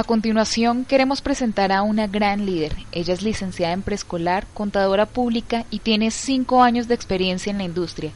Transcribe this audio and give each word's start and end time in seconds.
A 0.00 0.04
continuación, 0.04 0.86
queremos 0.86 1.20
presentar 1.20 1.72
a 1.72 1.82
una 1.82 2.06
gran 2.06 2.46
líder. 2.46 2.74
Ella 2.90 3.12
es 3.12 3.20
licenciada 3.20 3.74
en 3.74 3.82
preescolar, 3.82 4.46
contadora 4.54 5.04
pública 5.04 5.66
y 5.70 5.80
tiene 5.80 6.10
cinco 6.10 6.62
años 6.62 6.88
de 6.88 6.94
experiencia 6.94 7.50
en 7.50 7.58
la 7.58 7.64
industria. 7.64 8.10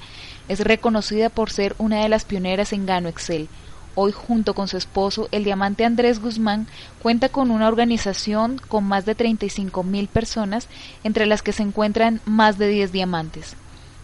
Es 0.48 0.60
reconocida 0.60 1.28
por 1.28 1.50
ser 1.50 1.74
una 1.76 2.02
de 2.02 2.08
las 2.08 2.24
pioneras 2.24 2.72
en 2.72 2.86
Gano 2.86 3.10
Excel. 3.10 3.48
Hoy, 3.96 4.12
junto 4.12 4.54
con 4.54 4.66
su 4.66 4.78
esposo, 4.78 5.28
el 5.30 5.44
diamante 5.44 5.84
Andrés 5.84 6.22
Guzmán, 6.22 6.68
cuenta 7.02 7.28
con 7.28 7.50
una 7.50 7.68
organización 7.68 8.58
con 8.66 8.84
más 8.84 9.04
de 9.04 9.14
35 9.14 9.82
mil 9.82 10.08
personas, 10.08 10.68
entre 11.02 11.26
las 11.26 11.42
que 11.42 11.52
se 11.52 11.64
encuentran 11.64 12.22
más 12.24 12.56
de 12.56 12.68
10 12.68 12.92
diamantes. 12.92 13.56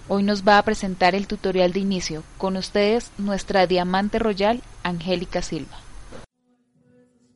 Hoy 0.06 0.22
nos 0.22 0.46
va 0.46 0.58
a 0.58 0.64
presentar 0.64 1.14
el 1.14 1.26
tutorial 1.26 1.72
de 1.72 1.80
inicio. 1.80 2.24
Con 2.36 2.58
ustedes, 2.58 3.10
nuestra 3.16 3.66
diamante 3.66 4.18
royal, 4.18 4.60
Angélica 4.82 5.40
Silva. 5.40 5.78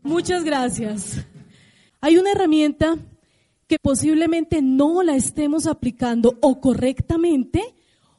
Muchas 0.05 0.45
gracias. 0.45 1.25
Hay 2.03 2.19
una 2.19 2.33
herramienta 2.33 2.99
que 3.67 3.79
posiblemente 3.79 4.61
no 4.61 5.03
la 5.03 5.17
estemos 5.17 5.67
aplicando 5.67 6.37
o 6.43 6.61
correctamente 6.61 7.75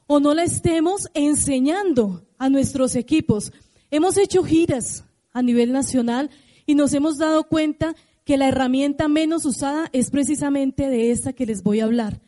o 0.08 0.18
no 0.18 0.34
la 0.34 0.42
estemos 0.42 1.08
enseñando 1.14 2.26
a 2.38 2.48
nuestros 2.48 2.96
equipos. 2.96 3.52
Hemos 3.92 4.16
hecho 4.16 4.42
giras 4.42 5.04
a 5.32 5.42
nivel 5.42 5.70
nacional 5.70 6.30
y 6.66 6.74
nos 6.74 6.92
hemos 6.92 7.18
dado 7.18 7.44
cuenta 7.44 7.94
que 8.24 8.36
la 8.36 8.48
herramienta 8.48 9.06
menos 9.06 9.44
usada 9.44 9.88
es 9.92 10.10
precisamente 10.10 10.88
de 10.88 11.12
esta 11.12 11.34
que 11.34 11.46
les 11.46 11.62
voy 11.62 11.78
a 11.78 11.84
hablar. 11.84 12.20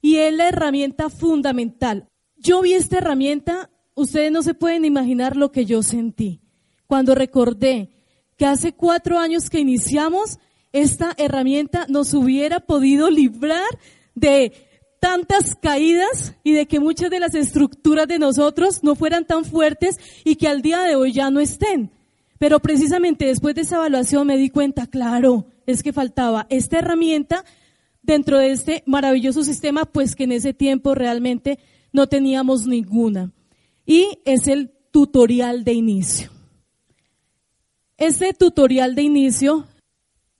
Y 0.00 0.16
es 0.16 0.32
la 0.32 0.48
herramienta 0.48 1.10
fundamental. 1.10 2.08
Yo 2.38 2.62
vi 2.62 2.72
esta 2.72 2.96
herramienta, 2.96 3.68
ustedes 3.94 4.32
no 4.32 4.42
se 4.42 4.54
pueden 4.54 4.86
imaginar 4.86 5.36
lo 5.36 5.52
que 5.52 5.66
yo 5.66 5.82
sentí 5.82 6.40
cuando 6.86 7.14
recordé 7.14 7.95
que 8.36 8.46
hace 8.46 8.72
cuatro 8.72 9.18
años 9.18 9.50
que 9.50 9.60
iniciamos, 9.60 10.38
esta 10.72 11.14
herramienta 11.16 11.86
nos 11.88 12.12
hubiera 12.14 12.60
podido 12.60 13.10
librar 13.10 13.66
de 14.14 14.52
tantas 15.00 15.54
caídas 15.54 16.34
y 16.42 16.52
de 16.52 16.66
que 16.66 16.80
muchas 16.80 17.10
de 17.10 17.20
las 17.20 17.34
estructuras 17.34 18.08
de 18.08 18.18
nosotros 18.18 18.82
no 18.82 18.94
fueran 18.94 19.24
tan 19.24 19.44
fuertes 19.44 19.98
y 20.24 20.36
que 20.36 20.48
al 20.48 20.62
día 20.62 20.82
de 20.82 20.96
hoy 20.96 21.12
ya 21.12 21.30
no 21.30 21.40
estén. 21.40 21.90
Pero 22.38 22.60
precisamente 22.60 23.26
después 23.26 23.54
de 23.54 23.62
esa 23.62 23.76
evaluación 23.76 24.26
me 24.26 24.36
di 24.36 24.50
cuenta, 24.50 24.86
claro, 24.86 25.46
es 25.66 25.82
que 25.82 25.92
faltaba 25.92 26.46
esta 26.50 26.78
herramienta 26.78 27.44
dentro 28.02 28.38
de 28.38 28.50
este 28.50 28.82
maravilloso 28.86 29.42
sistema, 29.42 29.84
pues 29.84 30.14
que 30.14 30.24
en 30.24 30.32
ese 30.32 30.52
tiempo 30.52 30.94
realmente 30.94 31.58
no 31.92 32.06
teníamos 32.06 32.66
ninguna. 32.66 33.32
Y 33.86 34.18
es 34.24 34.48
el 34.48 34.72
tutorial 34.90 35.64
de 35.64 35.72
inicio. 35.72 36.35
Este 37.98 38.34
tutorial 38.34 38.94
de 38.94 39.02
inicio 39.02 39.66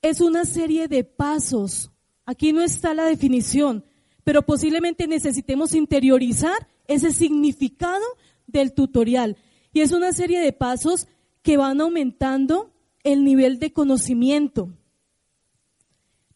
es 0.02 0.20
una 0.20 0.44
serie 0.44 0.88
de 0.88 1.04
pasos. 1.04 1.90
Aquí 2.26 2.52
no 2.52 2.60
está 2.60 2.92
la 2.92 3.06
definición, 3.06 3.82
pero 4.24 4.42
posiblemente 4.42 5.06
necesitemos 5.06 5.74
interiorizar 5.74 6.68
ese 6.86 7.12
significado 7.12 8.04
del 8.46 8.74
tutorial. 8.74 9.38
Y 9.72 9.80
es 9.80 9.92
una 9.92 10.12
serie 10.12 10.40
de 10.40 10.52
pasos 10.52 11.08
que 11.42 11.56
van 11.56 11.80
aumentando 11.80 12.72
el 13.04 13.24
nivel 13.24 13.58
de 13.58 13.72
conocimiento. 13.72 14.68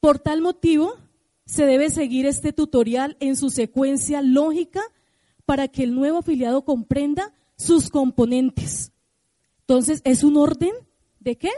Por 0.00 0.20
tal 0.20 0.40
motivo, 0.40 0.94
se 1.44 1.66
debe 1.66 1.90
seguir 1.90 2.24
este 2.24 2.55
tutorial 2.55 3.18
en 3.20 3.36
su 3.36 3.50
secuencia 3.50 4.22
lógica 4.22 4.80
para 5.44 5.68
que 5.68 5.82
el 5.82 5.94
nuevo 5.94 6.18
afiliado 6.18 6.64
comprenda 6.64 7.34
sus 7.56 7.90
componentes. 7.90 8.92
Entonces, 9.62 10.00
es 10.05 10.24
un 10.24 10.38
orden 10.38 10.72
¿De 11.20 11.36
qué? 11.36 11.50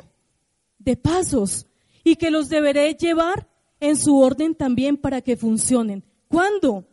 De 0.78 0.96
pasos. 0.96 1.66
Y 2.04 2.16
que 2.16 2.30
los 2.30 2.48
deberé 2.48 2.94
llevar 2.94 3.48
en 3.80 3.96
su 3.96 4.18
orden 4.18 4.54
también 4.54 4.96
para 4.96 5.22
que 5.22 5.36
funcionen. 5.36 6.04
¿Cuándo? 6.28 6.84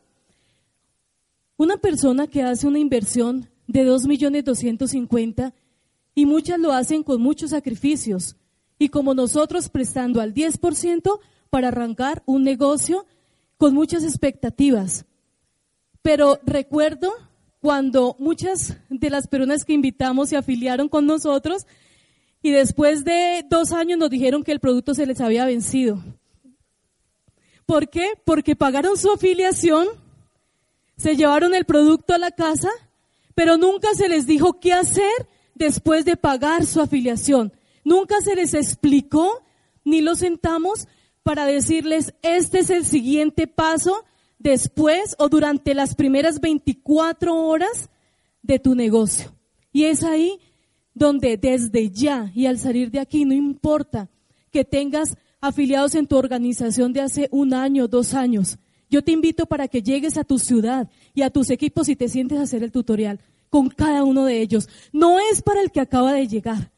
Una 1.57 1.77
persona 1.77 2.27
que 2.27 2.43
hace 2.43 2.67
una 2.67 2.79
inversión 2.79 3.49
de 3.67 3.85
2.250.000 3.85 5.53
y 6.15 6.25
muchas 6.25 6.59
lo 6.59 6.71
hacen 6.71 7.03
con 7.03 7.21
muchos 7.21 7.51
sacrificios 7.51 8.35
y 8.77 8.89
como 8.89 9.13
nosotros 9.13 9.69
prestando 9.69 10.21
al 10.21 10.33
10% 10.33 11.19
para 11.49 11.67
arrancar 11.67 12.23
un 12.25 12.43
negocio 12.43 13.05
con 13.57 13.73
muchas 13.73 14.03
expectativas. 14.03 15.05
Pero 16.01 16.39
recuerdo 16.45 17.11
cuando 17.59 18.15
muchas 18.19 18.77
de 18.89 19.09
las 19.09 19.27
personas 19.27 19.65
que 19.65 19.73
invitamos 19.73 20.29
se 20.29 20.37
afiliaron 20.37 20.87
con 20.87 21.05
nosotros, 21.05 21.67
y 22.41 22.51
después 22.51 23.03
de 23.03 23.45
dos 23.49 23.71
años 23.71 23.99
nos 23.99 24.09
dijeron 24.09 24.43
que 24.43 24.51
el 24.51 24.59
producto 24.59 24.93
se 24.93 25.05
les 25.05 25.19
había 25.21 25.45
vencido. 25.45 26.01
¿Por 27.65 27.89
qué? 27.89 28.13
Porque 28.25 28.55
pagaron 28.55 28.97
su 28.97 29.11
afiliación, 29.11 29.87
se 30.97 31.15
llevaron 31.15 31.53
el 31.53 31.65
producto 31.65 32.13
a 32.13 32.17
la 32.17 32.31
casa, 32.31 32.69
pero 33.35 33.57
nunca 33.57 33.89
se 33.93 34.09
les 34.09 34.25
dijo 34.25 34.59
qué 34.59 34.73
hacer 34.73 35.27
después 35.53 36.05
de 36.05 36.17
pagar 36.17 36.65
su 36.65 36.81
afiliación. 36.81 37.53
Nunca 37.83 38.21
se 38.21 38.35
les 38.35 38.53
explicó 38.53 39.43
ni 39.83 40.01
lo 40.01 40.15
sentamos 40.15 40.87
para 41.23 41.45
decirles, 41.45 42.13
este 42.21 42.59
es 42.59 42.69
el 42.69 42.85
siguiente 42.85 43.47
paso 43.47 44.05
después 44.39 45.15
o 45.19 45.29
durante 45.29 45.73
las 45.73 45.95
primeras 45.95 46.39
24 46.39 47.35
horas 47.35 47.89
de 48.41 48.57
tu 48.57 48.73
negocio. 48.73 49.31
Y 49.71 49.85
es 49.85 50.03
ahí 50.03 50.39
donde 50.99 51.37
desde 51.37 51.89
ya 51.89 52.31
y 52.35 52.45
al 52.45 52.59
salir 52.59 52.91
de 52.91 52.99
aquí 52.99 53.25
no 53.25 53.33
importa 53.33 54.09
que 54.51 54.63
tengas 54.63 55.17
afiliados 55.41 55.95
en 55.95 56.05
tu 56.05 56.17
organización 56.17 56.93
de 56.93 57.01
hace 57.01 57.27
un 57.31 57.53
año, 57.53 57.87
dos 57.87 58.13
años. 58.13 58.59
Yo 58.89 59.03
te 59.03 59.11
invito 59.11 59.45
para 59.45 59.67
que 59.67 59.81
llegues 59.81 60.17
a 60.17 60.23
tu 60.23 60.37
ciudad 60.37 60.89
y 61.13 61.21
a 61.21 61.29
tus 61.29 61.49
equipos 61.49 61.89
y 61.89 61.95
te 61.95 62.09
sientes 62.09 62.39
a 62.39 62.43
hacer 62.43 62.63
el 62.63 62.71
tutorial 62.71 63.19
con 63.49 63.69
cada 63.69 64.03
uno 64.03 64.25
de 64.25 64.41
ellos. 64.41 64.67
No 64.91 65.19
es 65.19 65.41
para 65.41 65.61
el 65.61 65.71
que 65.71 65.79
acaba 65.79 66.13
de 66.13 66.27
llegar. 66.27 66.71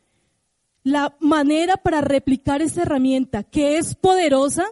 La 0.83 1.15
manera 1.19 1.77
para 1.77 2.01
replicar 2.01 2.61
esta 2.61 2.83
herramienta, 2.83 3.43
que 3.43 3.77
es 3.77 3.95
poderosa, 3.95 4.65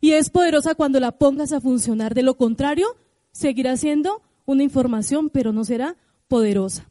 y 0.00 0.12
es 0.12 0.28
poderosa 0.28 0.74
cuando 0.74 1.00
la 1.00 1.12
pongas 1.12 1.52
a 1.52 1.62
funcionar. 1.62 2.14
De 2.14 2.22
lo 2.22 2.36
contrario, 2.36 2.86
seguirá 3.32 3.74
siendo 3.78 4.20
una 4.44 4.62
información, 4.62 5.30
pero 5.30 5.50
no 5.52 5.64
será 5.64 5.96
poderosa. 6.28 6.90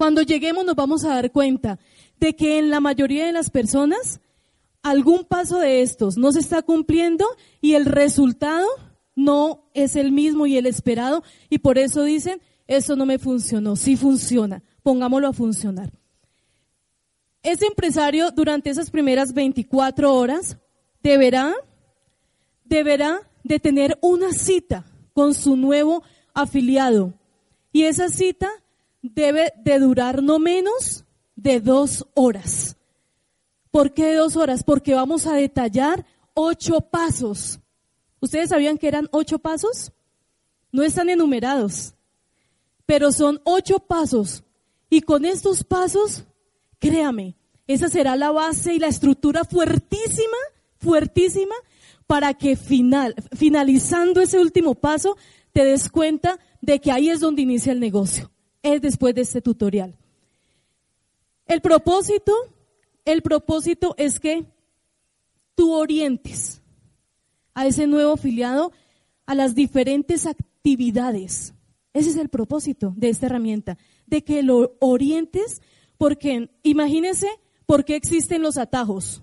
Cuando 0.00 0.22
lleguemos 0.22 0.64
nos 0.64 0.76
vamos 0.76 1.04
a 1.04 1.10
dar 1.10 1.30
cuenta 1.30 1.78
de 2.18 2.34
que 2.34 2.58
en 2.58 2.70
la 2.70 2.80
mayoría 2.80 3.26
de 3.26 3.32
las 3.32 3.50
personas 3.50 4.18
algún 4.82 5.24
paso 5.24 5.58
de 5.58 5.82
estos 5.82 6.16
no 6.16 6.32
se 6.32 6.38
está 6.38 6.62
cumpliendo 6.62 7.26
y 7.60 7.74
el 7.74 7.84
resultado 7.84 8.66
no 9.14 9.68
es 9.74 9.96
el 9.96 10.10
mismo 10.10 10.46
y 10.46 10.56
el 10.56 10.64
esperado. 10.64 11.22
Y 11.50 11.58
por 11.58 11.76
eso 11.76 12.02
dicen, 12.02 12.40
eso 12.66 12.96
no 12.96 13.04
me 13.04 13.18
funcionó, 13.18 13.76
sí 13.76 13.94
funciona, 13.94 14.62
pongámoslo 14.82 15.28
a 15.28 15.32
funcionar. 15.34 15.92
Ese 17.42 17.66
empresario 17.66 18.30
durante 18.30 18.70
esas 18.70 18.90
primeras 18.90 19.34
24 19.34 20.14
horas 20.14 20.56
deberá, 21.02 21.52
deberá 22.64 23.20
de 23.44 23.60
tener 23.60 23.98
una 24.00 24.32
cita 24.32 24.86
con 25.12 25.34
su 25.34 25.56
nuevo 25.56 26.02
afiliado. 26.32 27.12
Y 27.70 27.82
esa 27.82 28.08
cita 28.08 28.48
debe 29.02 29.52
de 29.56 29.78
durar 29.78 30.22
no 30.22 30.38
menos 30.38 31.04
de 31.36 31.60
dos 31.60 32.06
horas. 32.14 32.76
¿Por 33.70 33.94
qué 33.94 34.14
dos 34.14 34.36
horas? 34.36 34.64
Porque 34.64 34.94
vamos 34.94 35.26
a 35.26 35.34
detallar 35.34 36.04
ocho 36.34 36.80
pasos. 36.80 37.60
¿Ustedes 38.20 38.50
sabían 38.50 38.78
que 38.78 38.88
eran 38.88 39.08
ocho 39.12 39.38
pasos? 39.38 39.92
No 40.72 40.82
están 40.82 41.08
enumerados, 41.08 41.94
pero 42.86 43.12
son 43.12 43.40
ocho 43.44 43.78
pasos. 43.78 44.44
Y 44.90 45.02
con 45.02 45.24
estos 45.24 45.64
pasos, 45.64 46.24
créame, 46.78 47.36
esa 47.66 47.88
será 47.88 48.16
la 48.16 48.32
base 48.32 48.74
y 48.74 48.78
la 48.78 48.88
estructura 48.88 49.44
fuertísima, 49.44 50.36
fuertísima, 50.78 51.54
para 52.06 52.34
que 52.34 52.56
final, 52.56 53.14
finalizando 53.36 54.20
ese 54.20 54.40
último 54.40 54.74
paso, 54.74 55.16
te 55.52 55.64
des 55.64 55.88
cuenta 55.88 56.40
de 56.60 56.80
que 56.80 56.90
ahí 56.90 57.08
es 57.08 57.20
donde 57.20 57.42
inicia 57.42 57.72
el 57.72 57.78
negocio 57.78 58.29
es 58.62 58.80
después 58.80 59.14
de 59.14 59.22
este 59.22 59.40
tutorial. 59.40 59.96
El 61.46 61.60
propósito, 61.60 62.32
el 63.04 63.22
propósito 63.22 63.94
es 63.98 64.20
que 64.20 64.46
tú 65.54 65.72
orientes 65.72 66.62
a 67.54 67.66
ese 67.66 67.86
nuevo 67.86 68.12
afiliado 68.12 68.72
a 69.26 69.34
las 69.34 69.54
diferentes 69.54 70.26
actividades. 70.26 71.54
Ese 71.92 72.10
es 72.10 72.16
el 72.16 72.28
propósito 72.28 72.94
de 72.96 73.08
esta 73.08 73.26
herramienta, 73.26 73.78
de 74.06 74.22
que 74.22 74.42
lo 74.42 74.76
orientes, 74.80 75.60
porque 75.98 76.50
imagínense 76.62 77.28
por 77.66 77.84
qué 77.84 77.96
existen 77.96 78.42
los 78.42 78.56
atajos. 78.56 79.22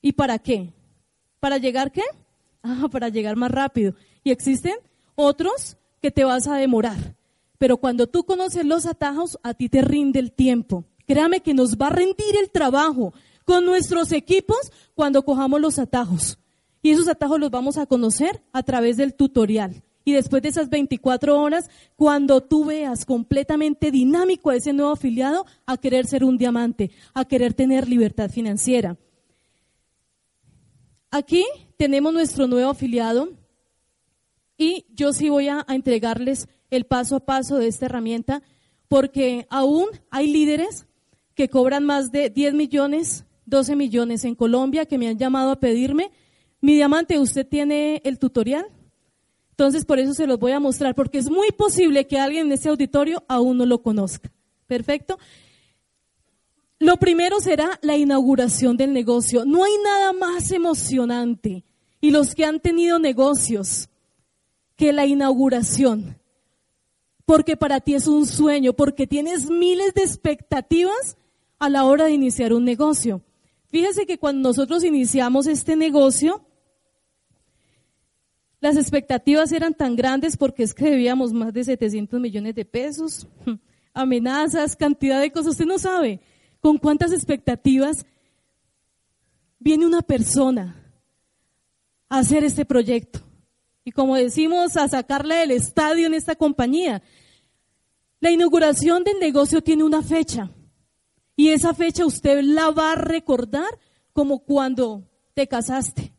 ¿Y 0.00 0.12
para 0.12 0.38
qué? 0.38 0.72
¿Para 1.40 1.58
llegar 1.58 1.92
qué? 1.92 2.02
Ah, 2.60 2.88
para 2.90 3.08
llegar 3.08 3.36
más 3.36 3.52
rápido. 3.52 3.94
Y 4.24 4.32
existen 4.32 4.74
otros 5.14 5.76
que 6.02 6.10
te 6.10 6.24
vas 6.24 6.48
a 6.48 6.56
demorar. 6.56 7.17
Pero 7.58 7.76
cuando 7.76 8.06
tú 8.06 8.24
conoces 8.24 8.64
los 8.64 8.86
atajos, 8.86 9.38
a 9.42 9.54
ti 9.54 9.68
te 9.68 9.82
rinde 9.82 10.20
el 10.20 10.32
tiempo. 10.32 10.84
Créame 11.06 11.40
que 11.40 11.54
nos 11.54 11.76
va 11.76 11.88
a 11.88 11.90
rendir 11.90 12.36
el 12.40 12.50
trabajo 12.50 13.12
con 13.44 13.64
nuestros 13.64 14.12
equipos 14.12 14.72
cuando 14.94 15.24
cojamos 15.24 15.60
los 15.60 15.78
atajos. 15.78 16.38
Y 16.82 16.90
esos 16.90 17.08
atajos 17.08 17.40
los 17.40 17.50
vamos 17.50 17.76
a 17.76 17.86
conocer 17.86 18.42
a 18.52 18.62
través 18.62 18.96
del 18.96 19.14
tutorial. 19.14 19.82
Y 20.04 20.12
después 20.12 20.42
de 20.42 20.48
esas 20.48 20.70
24 20.70 21.38
horas, 21.38 21.68
cuando 21.96 22.40
tú 22.40 22.64
veas 22.64 23.04
completamente 23.04 23.90
dinámico 23.90 24.50
a 24.50 24.56
ese 24.56 24.72
nuevo 24.72 24.92
afiliado 24.92 25.44
a 25.66 25.76
querer 25.76 26.06
ser 26.06 26.24
un 26.24 26.38
diamante, 26.38 26.90
a 27.12 27.26
querer 27.26 27.52
tener 27.52 27.88
libertad 27.88 28.30
financiera. 28.30 28.96
Aquí 31.10 31.44
tenemos 31.76 32.12
nuestro 32.12 32.46
nuevo 32.46 32.70
afiliado 32.70 33.30
y 34.56 34.86
yo 34.94 35.12
sí 35.12 35.28
voy 35.28 35.48
a, 35.48 35.64
entregarles 35.68 36.48
el 36.70 36.84
paso 36.84 37.16
a 37.16 37.20
paso 37.20 37.56
de 37.56 37.68
esta 37.68 37.86
herramienta 37.86 38.42
porque 38.88 39.46
aún 39.50 39.86
hay 40.10 40.28
líderes 40.30 40.86
que 41.34 41.48
cobran 41.48 41.84
más 41.84 42.10
de 42.10 42.30
10 42.30 42.54
millones, 42.54 43.24
12 43.46 43.76
millones 43.76 44.24
en 44.24 44.34
Colombia 44.34 44.86
que 44.86 44.98
me 44.98 45.08
han 45.08 45.18
llamado 45.18 45.50
a 45.50 45.60
pedirme, 45.60 46.10
mi 46.60 46.74
diamante, 46.74 47.18
¿usted 47.18 47.46
tiene 47.46 48.02
el 48.04 48.18
tutorial? 48.18 48.66
Entonces 49.50 49.84
por 49.84 49.98
eso 49.98 50.14
se 50.14 50.26
los 50.26 50.38
voy 50.38 50.52
a 50.52 50.60
mostrar, 50.60 50.94
porque 50.94 51.18
es 51.18 51.30
muy 51.30 51.50
posible 51.50 52.06
que 52.06 52.18
alguien 52.18 52.46
en 52.46 52.52
este 52.52 52.68
auditorio 52.68 53.24
aún 53.28 53.58
no 53.58 53.66
lo 53.66 53.82
conozca. 53.82 54.32
Perfecto. 54.66 55.18
Lo 56.78 56.96
primero 56.98 57.40
será 57.40 57.78
la 57.82 57.96
inauguración 57.96 58.76
del 58.76 58.92
negocio. 58.92 59.44
No 59.44 59.64
hay 59.64 59.72
nada 59.82 60.12
más 60.12 60.52
emocionante. 60.52 61.64
Y 62.00 62.12
los 62.12 62.36
que 62.36 62.44
han 62.44 62.60
tenido 62.60 63.00
negocios 63.00 63.88
que 64.76 64.92
la 64.92 65.06
inauguración. 65.06 66.17
Porque 67.28 67.58
para 67.58 67.80
ti 67.80 67.92
es 67.92 68.06
un 68.06 68.24
sueño, 68.24 68.72
porque 68.72 69.06
tienes 69.06 69.50
miles 69.50 69.92
de 69.92 70.00
expectativas 70.00 71.18
a 71.58 71.68
la 71.68 71.84
hora 71.84 72.06
de 72.06 72.12
iniciar 72.12 72.54
un 72.54 72.64
negocio. 72.64 73.20
Fíjese 73.66 74.06
que 74.06 74.16
cuando 74.16 74.48
nosotros 74.48 74.82
iniciamos 74.82 75.46
este 75.46 75.76
negocio, 75.76 76.42
las 78.60 78.78
expectativas 78.78 79.52
eran 79.52 79.74
tan 79.74 79.94
grandes 79.94 80.38
porque 80.38 80.62
es 80.62 80.72
que 80.72 80.88
debíamos 80.88 81.34
más 81.34 81.52
de 81.52 81.64
700 81.64 82.18
millones 82.18 82.54
de 82.54 82.64
pesos, 82.64 83.26
amenazas, 83.92 84.74
cantidad 84.74 85.20
de 85.20 85.30
cosas. 85.30 85.50
Usted 85.52 85.66
no 85.66 85.78
sabe 85.78 86.20
con 86.60 86.78
cuántas 86.78 87.12
expectativas 87.12 88.06
viene 89.58 89.84
una 89.84 90.00
persona 90.00 90.82
a 92.08 92.20
hacer 92.20 92.42
este 92.42 92.64
proyecto. 92.64 93.27
Y 93.88 93.90
como 93.90 94.16
decimos, 94.16 94.76
a 94.76 94.86
sacarle 94.86 95.36
del 95.36 95.50
estadio 95.50 96.06
en 96.06 96.12
esta 96.12 96.36
compañía. 96.36 97.02
La 98.20 98.30
inauguración 98.30 99.02
del 99.02 99.18
negocio 99.18 99.62
tiene 99.62 99.82
una 99.82 100.02
fecha. 100.02 100.50
Y 101.36 101.48
esa 101.48 101.72
fecha 101.72 102.04
usted 102.04 102.42
la 102.42 102.70
va 102.70 102.92
a 102.92 102.96
recordar 102.96 103.78
como 104.12 104.40
cuando 104.40 105.08
te 105.32 105.48
casaste 105.48 106.12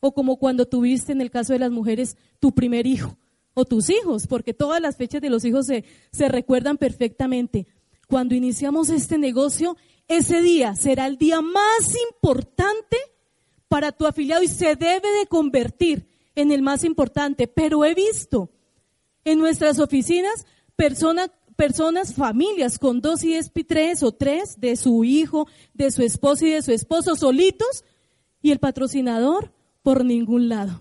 o 0.00 0.12
como 0.12 0.36
cuando 0.36 0.66
tuviste 0.66 1.12
en 1.12 1.20
el 1.20 1.30
caso 1.30 1.52
de 1.52 1.60
las 1.60 1.70
mujeres 1.70 2.16
tu 2.40 2.52
primer 2.52 2.88
hijo 2.88 3.16
o 3.54 3.64
tus 3.66 3.88
hijos, 3.88 4.26
porque 4.26 4.52
todas 4.52 4.80
las 4.80 4.96
fechas 4.96 5.20
de 5.20 5.30
los 5.30 5.44
hijos 5.44 5.66
se, 5.66 5.84
se 6.10 6.26
recuerdan 6.26 6.76
perfectamente. 6.76 7.68
Cuando 8.08 8.34
iniciamos 8.34 8.90
este 8.90 9.16
negocio, 9.16 9.76
ese 10.08 10.42
día 10.42 10.74
será 10.74 11.06
el 11.06 11.18
día 11.18 11.40
más 11.40 11.94
importante 12.10 12.96
para 13.68 13.92
tu 13.92 14.06
afiliado 14.06 14.42
y 14.42 14.48
se 14.48 14.74
debe 14.74 15.08
de 15.20 15.26
convertir 15.28 16.10
en 16.34 16.52
el 16.52 16.62
más 16.62 16.84
importante. 16.84 17.46
Pero 17.46 17.84
he 17.84 17.94
visto 17.94 18.50
en 19.24 19.38
nuestras 19.38 19.78
oficinas 19.78 20.46
personas, 20.76 21.30
personas, 21.56 22.14
familias 22.14 22.78
con 22.78 23.00
dos 23.00 23.24
y 23.24 23.38
tres 23.64 24.02
o 24.02 24.12
tres 24.12 24.60
de 24.60 24.76
su 24.76 25.04
hijo, 25.04 25.46
de 25.74 25.90
su 25.90 26.02
esposo 26.02 26.46
y 26.46 26.50
de 26.50 26.62
su 26.62 26.72
esposo 26.72 27.14
solitos 27.16 27.84
y 28.40 28.50
el 28.50 28.58
patrocinador 28.58 29.52
por 29.82 30.04
ningún 30.04 30.48
lado. 30.48 30.80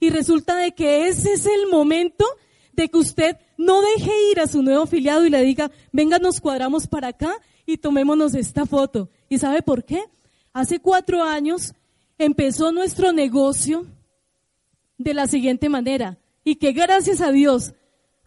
Y 0.00 0.10
resulta 0.10 0.56
de 0.56 0.72
que 0.72 1.08
ese 1.08 1.32
es 1.32 1.46
el 1.46 1.68
momento 1.70 2.24
de 2.72 2.88
que 2.88 2.98
usted 2.98 3.36
no 3.56 3.80
deje 3.80 4.10
ir 4.30 4.40
a 4.40 4.46
su 4.46 4.62
nuevo 4.62 4.82
afiliado 4.82 5.24
y 5.24 5.30
le 5.30 5.42
diga, 5.42 5.70
venga, 5.92 6.18
nos 6.18 6.40
cuadramos 6.40 6.86
para 6.86 7.08
acá 7.08 7.32
y 7.64 7.78
tomémonos 7.78 8.34
esta 8.34 8.66
foto. 8.66 9.08
¿Y 9.28 9.38
sabe 9.38 9.62
por 9.62 9.84
qué? 9.84 10.04
Hace 10.52 10.78
cuatro 10.78 11.22
años 11.22 11.72
empezó 12.18 12.72
nuestro 12.72 13.12
negocio 13.12 13.86
de 14.98 15.14
la 15.14 15.26
siguiente 15.26 15.68
manera 15.68 16.18
y 16.44 16.54
que 16.56 16.72
gracias 16.72 17.20
a 17.20 17.32
Dios 17.32 17.74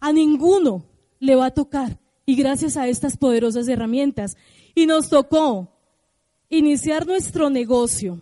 a 0.00 0.12
ninguno 0.12 0.84
le 1.18 1.36
va 1.36 1.46
a 1.46 1.54
tocar 1.54 1.98
y 2.26 2.36
gracias 2.36 2.76
a 2.76 2.86
estas 2.88 3.16
poderosas 3.16 3.66
herramientas. 3.68 4.36
Y 4.74 4.84
nos 4.86 5.08
tocó 5.08 5.72
iniciar 6.48 7.06
nuestro 7.06 7.48
negocio 7.50 8.20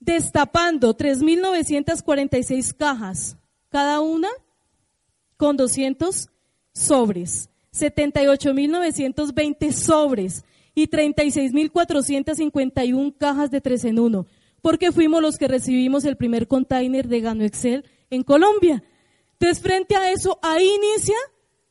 destapando 0.00 0.96
3.946 0.96 2.76
cajas, 2.76 3.36
cada 3.68 4.00
una 4.00 4.28
con 5.36 5.56
200 5.56 6.28
sobres, 6.72 7.50
78.920 7.72 9.72
sobres 9.72 10.44
y 10.74 10.88
36.451 10.88 13.14
cajas 13.18 13.50
de 13.50 13.60
tres 13.60 13.84
en 13.84 13.98
uno, 13.98 14.26
porque 14.62 14.92
fuimos 14.92 15.22
los 15.22 15.36
que 15.36 15.48
recibimos 15.48 16.04
el 16.04 16.16
primer 16.16 16.48
container 16.48 17.08
de 17.08 17.20
Gano 17.20 17.44
Excel 17.44 17.84
en 18.10 18.22
Colombia. 18.22 18.82
Entonces, 19.32 19.62
frente 19.62 19.96
a 19.96 20.10
eso, 20.10 20.38
ahí 20.42 20.68
inicia 20.68 21.16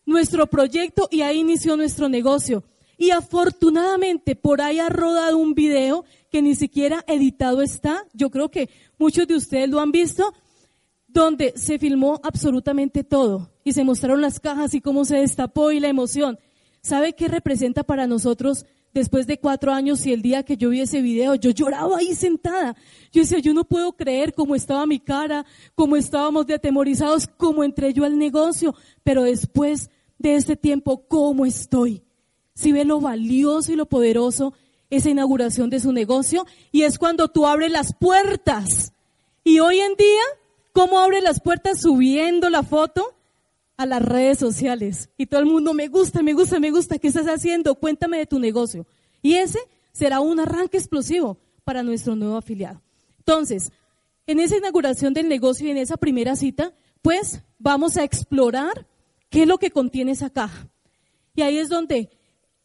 nuestro 0.06 0.48
proyecto 0.48 1.08
y 1.12 1.22
ahí 1.22 1.40
inició 1.40 1.78
nuestro 1.78 2.10
negocio. 2.10 2.64
Y 2.98 3.12
afortunadamente 3.12 4.36
por 4.36 4.62
ahí 4.62 4.80
ha 4.80 4.90
rodado 4.90 5.38
un 5.38 5.54
video 5.54 6.04
que 6.32 6.42
ni 6.42 6.56
siquiera 6.56 7.04
editado 7.08 7.62
está. 7.62 8.04
Yo 8.14 8.32
creo 8.32 8.50
que 8.50 8.70
muchos 8.98 9.28
de 9.28 9.36
ustedes 9.36 9.70
lo 9.70 9.80
han 9.80 9.92
visto, 9.92 10.34
donde 11.08 11.54
se 11.56 11.78
filmó 11.78 12.20
absolutamente 12.24 13.04
todo 13.04 13.52
y 13.64 13.74
se 13.74 13.84
mostraron 13.84 14.22
las 14.22 14.40
cajas 14.40 14.74
y 14.74 14.82
cómo 14.82 15.06
se 15.06 15.18
destapó 15.18 15.72
y 15.72 15.80
la 15.80 15.90
emoción. 15.90 16.40
¿Sabe 16.82 17.14
qué 17.14 17.28
representa 17.28 17.84
para 17.84 18.08
nosotros 18.08 18.66
después 18.94 19.28
de 19.28 19.40
cuatro 19.40 19.72
años 19.72 20.06
y 20.06 20.14
el 20.14 20.22
día 20.22 20.44
que 20.44 20.58
yo 20.58 20.70
vi 20.70 20.82
ese 20.82 21.02
video? 21.02 21.36
Yo 21.36 21.52
lloraba 21.52 21.98
ahí 21.98 22.16
sentada. 22.16 22.76
Yo 23.12 23.22
decía, 23.22 23.40
yo 23.40 23.54
no 23.54 23.64
puedo 23.64 23.94
creer 23.94 24.34
cómo 24.34 24.56
estaba 24.56 24.86
mi 24.86 25.00
cara, 25.00 25.46
cómo 25.76 25.96
estábamos 25.96 26.48
de 26.48 26.56
atemorizados, 26.56 27.28
cómo 27.38 27.64
entré 27.64 27.94
yo 27.94 28.06
al 28.06 28.18
negocio, 28.18 28.76
pero 29.04 29.24
después 29.24 29.90
de 30.18 30.36
este 30.36 30.56
tiempo, 30.56 31.04
¿cómo 31.08 31.46
estoy? 31.46 32.04
si 32.58 32.72
ve 32.72 32.86
lo 32.86 33.00
valioso 33.00 33.72
y 33.72 33.76
lo 33.76 33.86
poderoso 33.86 34.54
esa 34.90 35.12
inauguración 35.12 35.70
de 35.70 35.80
su 35.80 35.92
negocio 35.92 36.48
y 36.72 36.84
es 36.84 36.98
cuando 36.98 37.28
tú 37.28 37.46
abres 37.46 37.72
las 37.72 37.94
puertas. 37.94 38.94
Y 39.44 39.60
hoy 39.60 39.80
en 39.80 39.94
día, 39.96 40.24
¿cómo 40.74 40.98
abre 41.00 41.22
las 41.22 41.40
puertas? 41.40 41.82
Subiendo 41.82 42.50
la 42.50 42.64
foto 42.64 43.14
a 43.78 43.86
las 43.86 44.02
redes 44.02 44.40
sociales. 44.40 45.10
Y 45.18 45.28
todo 45.28 45.40
el 45.40 45.46
mundo, 45.46 45.74
me 45.74 45.88
gusta, 45.88 46.24
me 46.24 46.34
gusta, 46.34 46.60
me 46.60 46.72
gusta, 46.72 46.98
¿qué 46.98 47.08
estás 47.08 47.28
haciendo? 47.28 47.76
Cuéntame 47.76 48.18
de 48.18 48.26
tu 48.26 48.40
negocio. 48.40 48.86
Y 49.22 49.36
ese 49.36 49.60
será 49.92 50.20
un 50.20 50.40
arranque 50.40 50.78
explosivo 50.78 51.38
para 51.64 51.84
nuestro 51.84 52.16
nuevo 52.16 52.38
afiliado. 52.38 52.82
Entonces, 53.20 53.72
en 54.26 54.40
esa 54.40 54.58
inauguración 54.58 55.14
del 55.14 55.30
negocio 55.30 55.68
y 55.68 55.72
en 55.72 55.78
esa 55.78 55.98
primera 55.98 56.36
cita, 56.36 56.74
pues 57.02 57.42
vamos 57.60 57.98
a 57.98 58.04
explorar 58.04 58.88
qué 59.30 59.44
es 59.44 59.48
lo 59.48 59.58
que 59.58 59.72
contiene 59.72 60.12
esa 60.12 60.30
caja. 60.30 60.70
Y 61.36 61.42
ahí 61.42 61.58
es 61.58 61.70
donde 61.70 62.10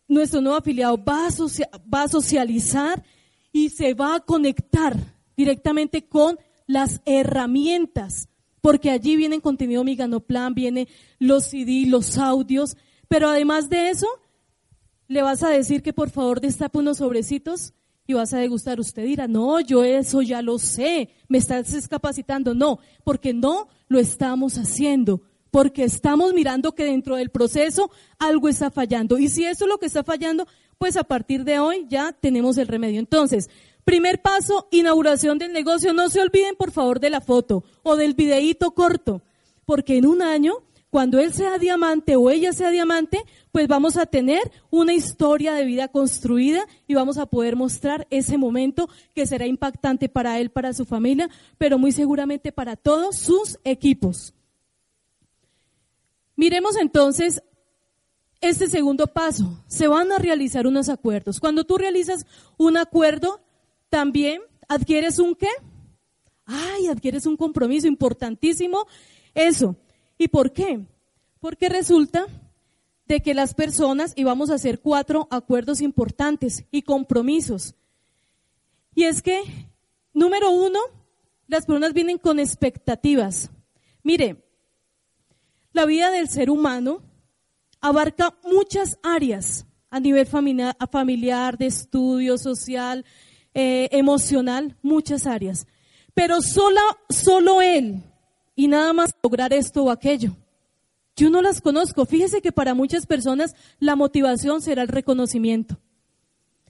nuestro 0.08 0.40
nuevo 0.40 0.58
afiliado 0.58 1.02
va 1.02 1.26
a, 1.26 2.08
socializar 2.08 3.02
y 3.52 3.70
se 3.70 3.94
va 3.94 4.16
a 4.16 4.20
conectar 4.20 4.96
directamente 5.36 6.06
con 6.06 6.38
las 6.66 7.00
herramientas, 7.04 8.28
porque 8.62 8.90
allí 8.90 9.16
viene 9.16 9.42
contenido 9.42 9.84
Miganoplan, 9.84 10.54
viene 10.54 10.88
los 11.18 11.44
CD, 11.44 11.84
los 11.86 12.16
audios, 12.16 12.78
pero 13.08 13.28
además 13.28 13.68
de 13.68 13.90
eso, 13.90 14.06
le 15.08 15.20
vas 15.20 15.42
a 15.42 15.50
decir 15.50 15.82
que 15.82 15.92
por 15.92 16.08
favor 16.08 16.40
destape 16.40 16.78
unos 16.78 16.96
sobrecitos 16.98 17.74
y 18.06 18.14
vas 18.14 18.32
a 18.32 18.38
degustar. 18.38 18.80
Usted 18.80 19.04
dirá, 19.04 19.28
no, 19.28 19.60
yo 19.60 19.84
eso 19.84 20.22
ya 20.22 20.40
lo 20.40 20.58
sé, 20.58 21.10
me 21.28 21.36
estás 21.36 21.70
descapacitando. 21.72 22.54
No, 22.54 22.78
porque 23.04 23.34
no 23.34 23.68
lo 23.88 23.98
estamos 23.98 24.56
haciendo 24.56 25.20
porque 25.52 25.84
estamos 25.84 26.32
mirando 26.32 26.74
que 26.74 26.86
dentro 26.86 27.16
del 27.16 27.28
proceso 27.28 27.90
algo 28.18 28.48
está 28.48 28.70
fallando. 28.70 29.18
Y 29.18 29.28
si 29.28 29.44
eso 29.44 29.66
es 29.66 29.68
lo 29.68 29.76
que 29.76 29.84
está 29.84 30.02
fallando, 30.02 30.48
pues 30.78 30.96
a 30.96 31.04
partir 31.04 31.44
de 31.44 31.58
hoy 31.58 31.86
ya 31.90 32.12
tenemos 32.12 32.56
el 32.56 32.66
remedio. 32.66 32.98
Entonces, 32.98 33.50
primer 33.84 34.22
paso, 34.22 34.68
inauguración 34.70 35.38
del 35.38 35.52
negocio. 35.52 35.92
No 35.92 36.08
se 36.08 36.20
olviden, 36.20 36.56
por 36.56 36.70
favor, 36.70 37.00
de 37.00 37.10
la 37.10 37.20
foto 37.20 37.64
o 37.82 37.96
del 37.96 38.14
videíto 38.14 38.72
corto, 38.72 39.22
porque 39.64 39.96
en 39.96 40.06
un 40.06 40.22
año, 40.22 40.54
cuando 40.90 41.18
él 41.18 41.32
sea 41.32 41.58
diamante 41.58 42.16
o 42.16 42.30
ella 42.30 42.52
sea 42.52 42.70
diamante, 42.70 43.24
pues 43.50 43.68
vamos 43.68 43.96
a 43.96 44.06
tener 44.06 44.50
una 44.70 44.94
historia 44.94 45.54
de 45.54 45.64
vida 45.64 45.88
construida 45.88 46.66
y 46.86 46.94
vamos 46.94 47.18
a 47.18 47.26
poder 47.26 47.56
mostrar 47.56 48.06
ese 48.10 48.38
momento 48.38 48.88
que 49.14 49.26
será 49.26 49.46
impactante 49.46 50.08
para 50.08 50.38
él, 50.38 50.50
para 50.50 50.72
su 50.72 50.84
familia, 50.84 51.28
pero 51.58 51.78
muy 51.78 51.92
seguramente 51.92 52.52
para 52.52 52.76
todos 52.76 53.16
sus 53.16 53.58
equipos. 53.64 54.34
Miremos 56.36 56.76
entonces 56.76 57.42
este 58.40 58.68
segundo 58.68 59.06
paso. 59.06 59.62
Se 59.66 59.88
van 59.88 60.12
a 60.12 60.18
realizar 60.18 60.66
unos 60.66 60.88
acuerdos. 60.88 61.40
Cuando 61.40 61.64
tú 61.64 61.78
realizas 61.78 62.26
un 62.58 62.76
acuerdo, 62.76 63.40
también 63.92 64.40
adquieres 64.68 65.18
un 65.18 65.34
qué? 65.34 65.50
Ay, 66.46 66.86
adquieres 66.86 67.26
un 67.26 67.36
compromiso 67.36 67.86
importantísimo. 67.86 68.86
Eso. 69.34 69.76
¿Y 70.16 70.28
por 70.28 70.50
qué? 70.50 70.80
Porque 71.40 71.68
resulta 71.68 72.26
de 73.04 73.20
que 73.20 73.34
las 73.34 73.52
personas, 73.52 74.14
y 74.16 74.24
vamos 74.24 74.48
a 74.48 74.54
hacer 74.54 74.80
cuatro 74.80 75.28
acuerdos 75.30 75.82
importantes 75.82 76.64
y 76.70 76.80
compromisos. 76.80 77.74
Y 78.94 79.04
es 79.04 79.20
que, 79.20 79.42
número 80.14 80.50
uno, 80.50 80.78
las 81.46 81.66
personas 81.66 81.92
vienen 81.92 82.16
con 82.16 82.38
expectativas. 82.38 83.50
Mire, 84.02 84.42
la 85.74 85.84
vida 85.84 86.10
del 86.10 86.30
ser 86.30 86.48
humano 86.48 87.02
abarca 87.82 88.38
muchas 88.44 88.98
áreas 89.02 89.66
a 89.90 90.00
nivel 90.00 90.24
familiar, 90.24 91.58
de 91.58 91.66
estudio, 91.66 92.38
social, 92.38 93.04
eh, 93.54 93.88
emocional, 93.92 94.76
muchas 94.82 95.26
áreas. 95.26 95.66
Pero 96.14 96.42
solo, 96.42 96.80
solo 97.08 97.62
él 97.62 98.02
y 98.54 98.68
nada 98.68 98.92
más 98.92 99.10
lograr 99.22 99.52
esto 99.52 99.84
o 99.84 99.90
aquello. 99.90 100.36
Yo 101.16 101.30
no 101.30 101.42
las 101.42 101.60
conozco. 101.60 102.06
Fíjese 102.06 102.40
que 102.40 102.52
para 102.52 102.74
muchas 102.74 103.06
personas 103.06 103.54
la 103.78 103.96
motivación 103.96 104.62
será 104.62 104.82
el 104.82 104.88
reconocimiento. 104.88 105.78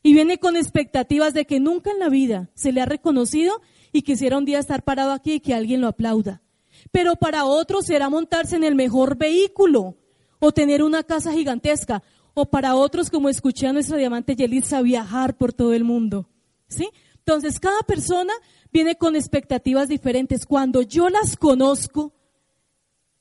Y 0.03 0.15
viene 0.15 0.39
con 0.39 0.57
expectativas 0.57 1.33
de 1.33 1.45
que 1.45 1.61
nunca 1.61 1.93
en 1.93 2.01
la 2.01 2.09
vida 2.09 2.51
se 2.55 2.73
le 2.73 2.81
ha 2.81 2.87
reconocido 2.87 3.61
y 3.93 4.03
quisiera 4.03 4.39
un 4.39 4.45
día 4.45 4.59
estar 4.59 4.83
parado 4.83 5.12
aquí 5.12 5.35
y 5.35 5.41
que 5.41 5.55
alguien 5.55 5.81
lo 5.81 5.87
aplauda. 5.87 6.43
Pero 6.91 7.15
para 7.17 7.45
otros 7.45 7.87
será 7.87 8.09
montarse 8.09 8.57
en 8.57 8.65
el 8.65 8.75
mejor 8.75 9.17
vehículo 9.17 9.97
o 10.41 10.51
tener 10.51 10.83
una 10.83 11.05
casa 11.05 11.33
gigantesca. 11.33 12.03
O 12.35 12.47
para 12.47 12.75
otros, 12.75 13.11
como 13.11 13.29
escuché 13.29 13.67
a 13.67 13.73
nuestra 13.73 13.99
diamante 13.99 14.35
Yelitza, 14.35 14.81
viajar 14.81 15.37
por 15.37 15.53
todo 15.53 15.75
el 15.75 15.85
mundo. 15.85 16.29
¿Sí? 16.75 16.88
Entonces, 17.19 17.61
cada 17.61 17.83
persona 17.83 18.33
viene 18.73 18.97
con 18.97 19.14
expectativas 19.14 19.88
diferentes. 19.88 20.47
Cuando 20.47 20.83
yo 20.83 21.09
las 21.09 21.37
conozco, 21.37 22.12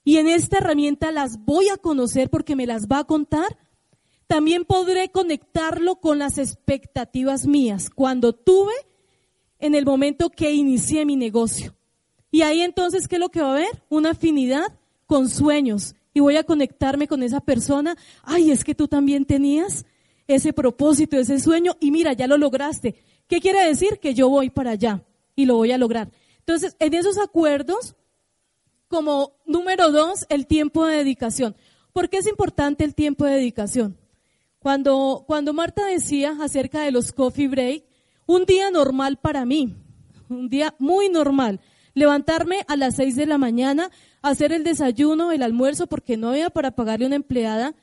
y 0.04 0.18
en 0.18 0.28
esta 0.28 0.58
herramienta 0.58 1.12
las 1.12 1.44
voy 1.46 1.70
a 1.70 1.78
conocer 1.78 2.30
porque 2.30 2.56
me 2.56 2.66
las 2.66 2.88
va 2.88 3.00
a 3.00 3.04
contar, 3.04 3.58
también 4.28 4.66
podré 4.66 5.10
conectarlo 5.10 5.98
con 5.98 6.18
las 6.18 6.38
expectativas 6.38 7.46
mías 7.46 7.90
cuando 7.90 8.34
tuve 8.34 8.74
en 9.60 9.76
el 9.76 9.86
momento 9.86 10.30
que 10.30 10.54
inicié 10.54 11.06
mi 11.06 11.16
negocio. 11.16 11.76
Y 12.32 12.42
ahí 12.42 12.62
entonces, 12.62 13.08
¿qué 13.08 13.18
es 13.18 13.20
lo 13.20 13.30
que 13.30 13.42
va 13.42 13.50
a 13.50 13.56
haber? 13.56 13.84
Una 13.90 14.12
afinidad 14.12 14.80
con 15.06 15.30
sueños. 15.30 15.96
Y 16.14 16.22
voy 16.22 16.38
a 16.38 16.46
conectarme 16.46 17.08
con 17.08 17.24
esa 17.24 17.42
persona. 17.42 17.96
Ay, 18.24 18.52
es 18.52 18.64
que 18.64 18.74
tú 18.74 18.88
también 18.88 19.26
tenías 19.26 19.86
ese 20.28 20.54
propósito, 20.54 21.18
ese 21.18 21.40
sueño, 21.40 21.76
y 21.80 21.92
mira, 21.92 22.14
ya 22.14 22.26
lo 22.28 22.38
lograste. 22.38 22.96
¿Qué 23.32 23.40
quiere 23.40 23.66
decir? 23.66 23.98
Que 24.00 24.14
yo 24.14 24.28
voy 24.28 24.50
para 24.50 24.72
allá 24.72 25.06
y 25.38 25.46
lo 25.46 25.56
voy 25.56 25.72
a 25.72 25.78
lograr. 25.78 26.12
Entonces, 26.40 26.76
en 26.80 26.94
esos 26.94 27.18
acuerdos, 27.18 27.96
como 28.90 29.38
número 29.46 29.90
dos, 29.90 30.26
el 30.28 30.48
tiempo 30.48 30.86
de 30.86 30.98
dedicación. 30.98 31.56
¿Por 31.94 32.10
qué 32.10 32.18
es 32.18 32.28
importante 32.28 32.84
el 32.84 32.94
tiempo 32.94 33.24
de 33.24 33.36
dedicación? 33.36 33.98
Cuando, 34.60 35.24
cuando 35.26 35.54
Marta 35.54 35.86
decía 35.86 36.36
acerca 36.42 36.82
de 36.82 36.92
los 36.92 37.14
coffee 37.14 37.48
break, 37.48 37.86
un 38.26 38.44
día 38.44 38.70
normal 38.70 39.16
para 39.16 39.46
mí, 39.46 39.78
un 40.28 40.50
día 40.50 40.76
muy 40.78 41.08
normal, 41.08 41.62
levantarme 41.94 42.66
a 42.68 42.76
las 42.76 42.98
seis 42.98 43.16
de 43.16 43.28
la 43.28 43.38
mañana, 43.38 43.92
hacer 44.22 44.52
el 44.52 44.66
desayuno, 44.66 45.32
el 45.32 45.42
almuerzo, 45.42 45.88
porque 45.88 46.18
no 46.18 46.32
había 46.32 46.50
para 46.50 46.72
pagarle 46.72 47.06
una 47.06 47.16
empleada, 47.16 47.76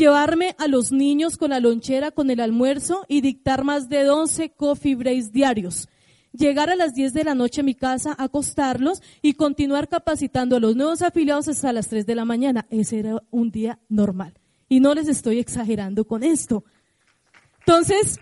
llevarme 0.00 0.56
a 0.58 0.66
los 0.66 0.92
niños 0.92 1.36
con 1.36 1.50
la 1.50 1.60
lonchera, 1.60 2.10
con 2.10 2.30
el 2.30 2.40
almuerzo 2.40 3.04
y 3.06 3.20
dictar 3.20 3.64
más 3.64 3.90
de 3.90 4.02
12 4.02 4.50
coffee 4.50 4.94
breaks 4.94 5.30
diarios. 5.30 5.88
Llegar 6.32 6.70
a 6.70 6.76
las 6.76 6.94
10 6.94 7.12
de 7.12 7.24
la 7.24 7.34
noche 7.34 7.60
a 7.60 7.64
mi 7.64 7.74
casa, 7.74 8.14
acostarlos 8.18 9.02
y 9.20 9.34
continuar 9.34 9.88
capacitando 9.88 10.56
a 10.56 10.60
los 10.60 10.74
nuevos 10.74 11.02
afiliados 11.02 11.48
hasta 11.48 11.72
las 11.72 11.88
3 11.88 12.06
de 12.06 12.14
la 12.14 12.24
mañana. 12.24 12.66
Ese 12.70 13.00
era 13.00 13.22
un 13.30 13.50
día 13.50 13.78
normal. 13.88 14.38
Y 14.68 14.80
no 14.80 14.94
les 14.94 15.06
estoy 15.06 15.38
exagerando 15.38 16.06
con 16.06 16.22
esto. 16.22 16.64
Entonces, 17.58 18.20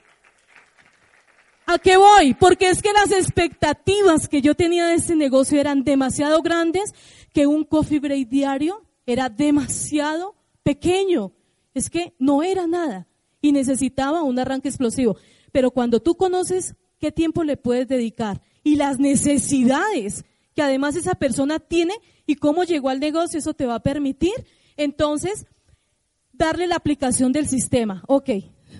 ¿a 1.66 1.78
qué 1.78 1.97
voy? 1.97 2.35
Porque 2.35 2.70
es 2.70 2.82
que 2.82 2.92
las 2.92 3.12
expectativas 3.12 4.28
que 4.28 4.42
yo 4.42 4.56
tenía 4.56 4.87
de 4.87 4.94
este 4.94 5.14
negocio 5.14 5.61
eran 5.61 5.85
demasiado 5.85 6.42
grandes, 6.42 6.92
que 7.32 7.47
un 7.47 7.62
coffee 7.62 8.00
break 8.00 8.28
diario 8.28 8.82
era 9.06 9.28
demasiado 9.28 10.35
pequeño. 10.64 11.38
Es 11.75 11.90
que 11.90 12.14
no 12.18 12.42
era 12.42 12.66
nada 12.66 13.06
y 13.40 13.52
necesitaba 13.52 14.22
un 14.22 14.38
arranque 14.38 14.68
explosivo. 14.68 15.16
Pero 15.52 15.70
cuando 15.70 16.00
tú 16.00 16.16
conoces 16.16 16.75
qué 16.98 17.12
tiempo 17.12 17.44
le 17.44 17.56
puedes 17.56 17.88
dedicar 17.88 18.42
y 18.62 18.76
las 18.76 18.98
necesidades 18.98 20.25
que 20.54 20.62
además 20.62 20.96
esa 20.96 21.14
persona 21.14 21.60
tiene 21.60 21.94
y 22.26 22.34
cómo 22.34 22.64
llegó 22.64 22.88
al 22.88 23.00
negocio, 23.00 23.38
eso 23.38 23.54
te 23.54 23.66
va 23.66 23.76
a 23.76 23.82
permitir 23.82 24.32
entonces 24.76 25.46
darle 26.32 26.66
la 26.66 26.76
aplicación 26.76 27.32
del 27.32 27.46
sistema. 27.46 28.02
Ok, 28.06 28.30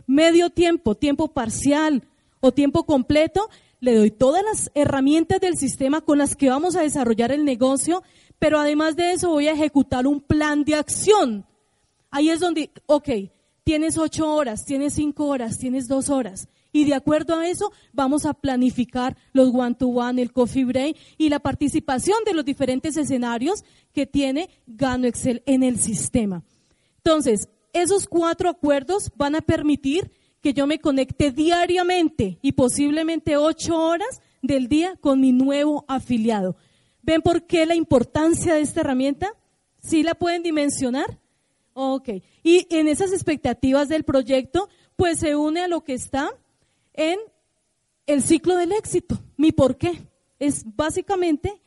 medio 0.07 0.51
tiempo, 0.51 0.95
tiempo 0.95 1.29
parcial 1.29 2.03
o 2.41 2.53
tiempo 2.53 2.85
completo, 2.85 3.49
le 3.81 3.95
doy 3.95 4.11
todas 4.11 4.43
las 4.43 4.71
herramientas 4.75 5.41
del 5.41 5.57
sistema 5.57 6.01
con 6.01 6.19
las 6.19 6.35
que 6.35 6.51
vamos 6.51 6.77
a 6.77 6.83
desarrollar 6.83 7.33
el 7.33 7.45
negocio, 7.45 8.03
pero 8.39 8.59
además 8.59 8.97
de 8.97 9.13
eso 9.13 9.31
voy 9.31 9.49
a 9.49 9.53
ejecutar 9.53 10.07
un 10.07 10.21
plan 10.21 10.65
de 10.65 10.75
acción. 10.75 11.47
Ahí 12.11 12.31
es 12.31 12.41
donde, 12.41 12.71
ok, 12.87 13.09
tienes 13.65 13.99
ocho 13.99 14.33
horas, 14.33 14.65
tienes 14.65 14.95
cinco 14.95 15.27
horas, 15.27 15.59
tienes 15.59 15.89
dos 15.89 16.09
horas. 16.09 16.49
Y 16.73 16.85
de 16.85 16.95
acuerdo 16.95 17.35
a 17.35 17.49
eso, 17.49 17.73
vamos 17.93 18.27
a 18.27 18.35
planificar 18.35 19.17
los 19.33 19.55
one-to-one, 19.55 20.21
el 20.21 20.33
coffee 20.33 20.65
break 20.65 20.97
y 21.17 21.29
la 21.29 21.39
participación 21.39 22.19
de 22.25 22.35
los 22.35 22.45
diferentes 22.45 22.97
escenarios 22.97 23.65
que 23.93 24.07
tiene 24.07 24.51
Gano 24.67 25.07
Excel 25.07 25.43
en 25.47 25.63
el 25.63 25.79
sistema. 25.81 26.45
Entonces, 26.99 27.49
esos 27.73 28.07
cuatro 28.07 28.51
acuerdos 28.51 29.11
van 29.17 29.35
a 29.35 29.41
permitir 29.41 30.11
que 30.41 30.53
yo 30.53 30.67
me 30.67 30.79
conecte 30.79 31.33
diariamente 31.33 32.39
y 32.43 32.53
posiblemente 32.53 33.37
ocho 33.37 33.77
horas 33.77 34.21
del 34.43 34.69
día 34.69 34.97
con 35.01 35.21
mi 35.21 35.33
nuevo 35.33 35.85
afiliado. 35.89 36.57
¿Ven 37.03 37.23
por 37.23 37.47
qué 37.47 37.67
la 37.67 37.75
importancia 37.75 38.55
de 38.55 38.61
esta 38.61 38.81
herramienta? 38.81 39.33
¿Sí 39.83 40.03
la 40.03 40.15
pueden 40.15 40.43
dimensionar? 40.43 41.19
Ok. 41.81 42.09
Y 42.43 42.67
en 42.71 42.89
esas 42.89 43.13
expectativas 43.13 43.89
del 43.89 44.03
proyecto, 44.03 44.69
pues 44.97 45.21
se 45.21 45.37
une 45.37 45.61
a 45.61 45.69
lo 45.69 45.85
que 45.85 45.95
está 45.95 46.29
en 46.93 47.21
el 48.07 48.25
ciclo 48.25 48.57
del 48.57 48.73
éxito. 48.73 49.17
Mi 49.37 49.53
por 49.53 49.79
qué. 49.79 50.09
Es 50.41 50.65
básicamente 50.75 51.63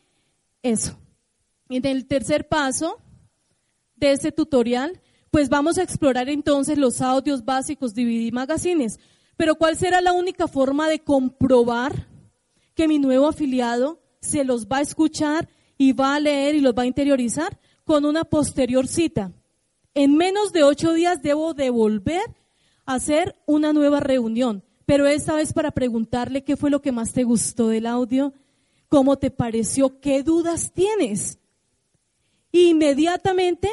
eso. 0.63 1.00
En 1.70 1.86
el 1.86 2.08
tercer 2.08 2.50
paso 2.50 2.98
de 3.96 4.12
este 4.12 4.34
tutorial, 4.34 5.00
pues 5.30 5.48
vamos 5.48 5.77
a 5.77 5.84
explorar 5.84 6.27
entonces 6.27 6.77
los 6.77 7.00
audios 7.00 7.46
básicos 7.46 7.96
DVD 7.96 8.34
Magazines. 8.34 9.00
Pero 9.38 9.56
¿cuál 9.56 9.77
será 9.77 10.01
la 10.01 10.12
única 10.12 10.50
forma 10.50 10.89
de 10.89 11.00
comprobar 11.00 12.10
que 12.75 12.89
mi 12.89 13.00
nuevo 13.00 13.30
afiliado 13.30 14.01
se 14.20 14.44
los 14.44 14.68
va 14.68 14.80
a 14.80 14.82
escuchar 14.82 15.48
y 15.77 15.94
va 15.94 16.15
a 16.15 16.20
leer 16.20 16.56
y 16.56 16.60
los 16.60 16.74
va 16.74 16.82
a 16.82 16.88
interiorizar? 16.88 17.62
Con 17.86 18.03
una 18.03 18.25
posterior 18.25 18.88
cita. 18.88 19.32
En 19.93 20.15
menos 20.15 20.53
de 20.53 20.63
ocho 20.63 20.93
días 20.93 21.21
debo 21.21 21.53
devolver 21.53 22.24
a 22.86 22.95
hacer 22.95 23.36
una 23.45 23.74
nueva 23.74 24.00
reunión 24.00 24.63
pero 24.91 25.07
esta 25.07 25.36
vez 25.36 25.53
para 25.53 25.71
preguntarle 25.71 26.43
qué 26.43 26.57
fue 26.57 26.69
lo 26.69 26.81
que 26.81 26.91
más 26.91 27.13
te 27.13 27.24
gustó 27.24 27.69
del 27.69 27.86
audio, 27.86 28.33
cómo 28.89 29.17
te 29.17 29.31
pareció, 29.31 30.01
qué 30.01 30.21
dudas 30.21 30.74
tienes. 30.74 31.39
inmediatamente 32.51 33.69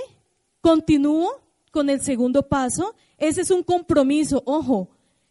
continúo 0.61 1.29
con 1.73 1.91
el 1.91 2.03
segundo 2.03 2.47
paso. 2.47 2.95
Ese 3.17 3.41
es 3.41 3.51
un 3.51 3.65
compromiso. 3.65 4.45
Ojo, 4.47 4.91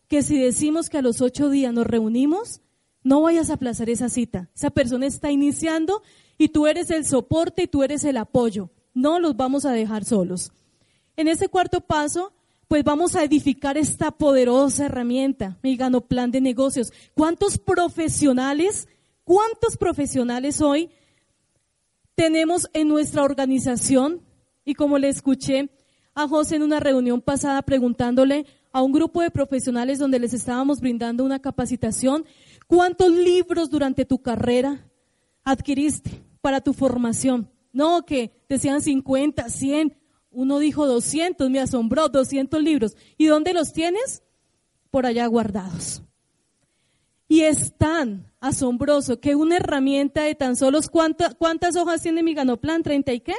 que 0.10 0.24
si 0.24 0.38
decimos 0.38 0.90
que 0.90 0.98
a 0.98 1.02
los 1.02 1.22
ocho 1.22 1.50
días 1.50 1.74
nos 1.74 1.88
reunimos, 1.88 2.60
no 3.02 3.22
vayas 3.22 3.50
a 3.50 3.54
aplazar 3.54 3.90
esa 3.90 4.10
cita. 4.10 4.50
Esa 4.54 4.72
persona 4.72 5.06
está 5.06 5.32
iniciando 5.32 6.02
y 6.38 6.50
tú 6.50 6.68
eres 6.68 6.90
el 6.90 7.06
soporte 7.06 7.64
y 7.64 7.68
tú 7.68 7.84
eres 7.84 8.04
el 8.04 8.18
apoyo. 8.18 8.72
No 8.94 9.22
los 9.22 9.38
vamos 9.38 9.64
a 9.64 9.72
dejar 9.72 10.04
solos. 10.04 10.52
En 11.18 11.28
ese 11.28 11.50
cuarto 11.50 11.82
paso, 11.82 12.32
pues 12.68 12.84
vamos 12.84 13.16
a 13.16 13.24
edificar 13.24 13.76
esta 13.76 14.12
poderosa 14.12 14.86
herramienta, 14.86 15.58
mi 15.64 15.76
gano 15.76 16.02
plan 16.02 16.30
de 16.30 16.42
negocios. 16.42 16.94
¿Cuántos 17.16 17.58
profesionales, 17.58 18.88
cuántos 19.24 19.78
profesionales 19.78 20.62
hoy 20.62 20.92
tenemos 22.14 22.70
en 22.74 22.88
nuestra 22.88 23.24
organización? 23.24 24.22
Y 24.64 24.76
como 24.76 25.00
le 25.00 25.10
escuché 25.10 25.70
a 26.14 26.28
José 26.28 26.58
en 26.58 26.64
una 26.64 26.80
reunión 26.80 27.22
pasada 27.22 27.64
preguntándole 27.64 28.46
a 28.72 28.84
un 28.84 28.92
grupo 28.92 29.22
de 29.22 29.32
profesionales 29.32 29.98
donde 29.98 30.20
les 30.20 30.36
estábamos 30.36 30.82
brindando 30.82 31.24
una 31.24 31.40
capacitación, 31.40 32.26
¿cuántos 32.68 33.12
libros 33.12 33.72
durante 33.72 34.06
tu 34.06 34.22
carrera 34.22 34.86
adquiriste 35.44 36.22
para 36.42 36.62
tu 36.62 36.74
formación? 36.74 37.50
No, 37.74 38.06
que 38.06 38.32
decían 38.48 38.84
50, 38.84 39.50
100. 39.50 39.97
Uno 40.38 40.60
dijo 40.60 40.86
200, 40.86 41.50
me 41.50 41.60
asombró, 41.60 42.10
200 42.10 42.62
libros. 42.62 42.96
¿Y 43.18 43.26
dónde 43.26 43.56
los 43.56 43.74
tienes? 43.74 44.22
Por 44.92 45.08
allá 45.08 45.26
guardados. 45.26 46.04
Y 47.28 47.42
es 47.42 47.74
tan 47.76 48.32
asombroso 48.40 49.20
que 49.20 49.34
una 49.34 49.56
herramienta 49.56 50.22
de 50.26 50.36
tan 50.36 50.56
solo, 50.56 50.80
¿cuántas 50.92 51.76
hojas 51.76 52.04
tiene 52.04 52.22
mi 52.22 52.36
ganoplan? 52.36 52.84
¿30 52.84 53.16
y 53.16 53.20
qué? 53.22 53.34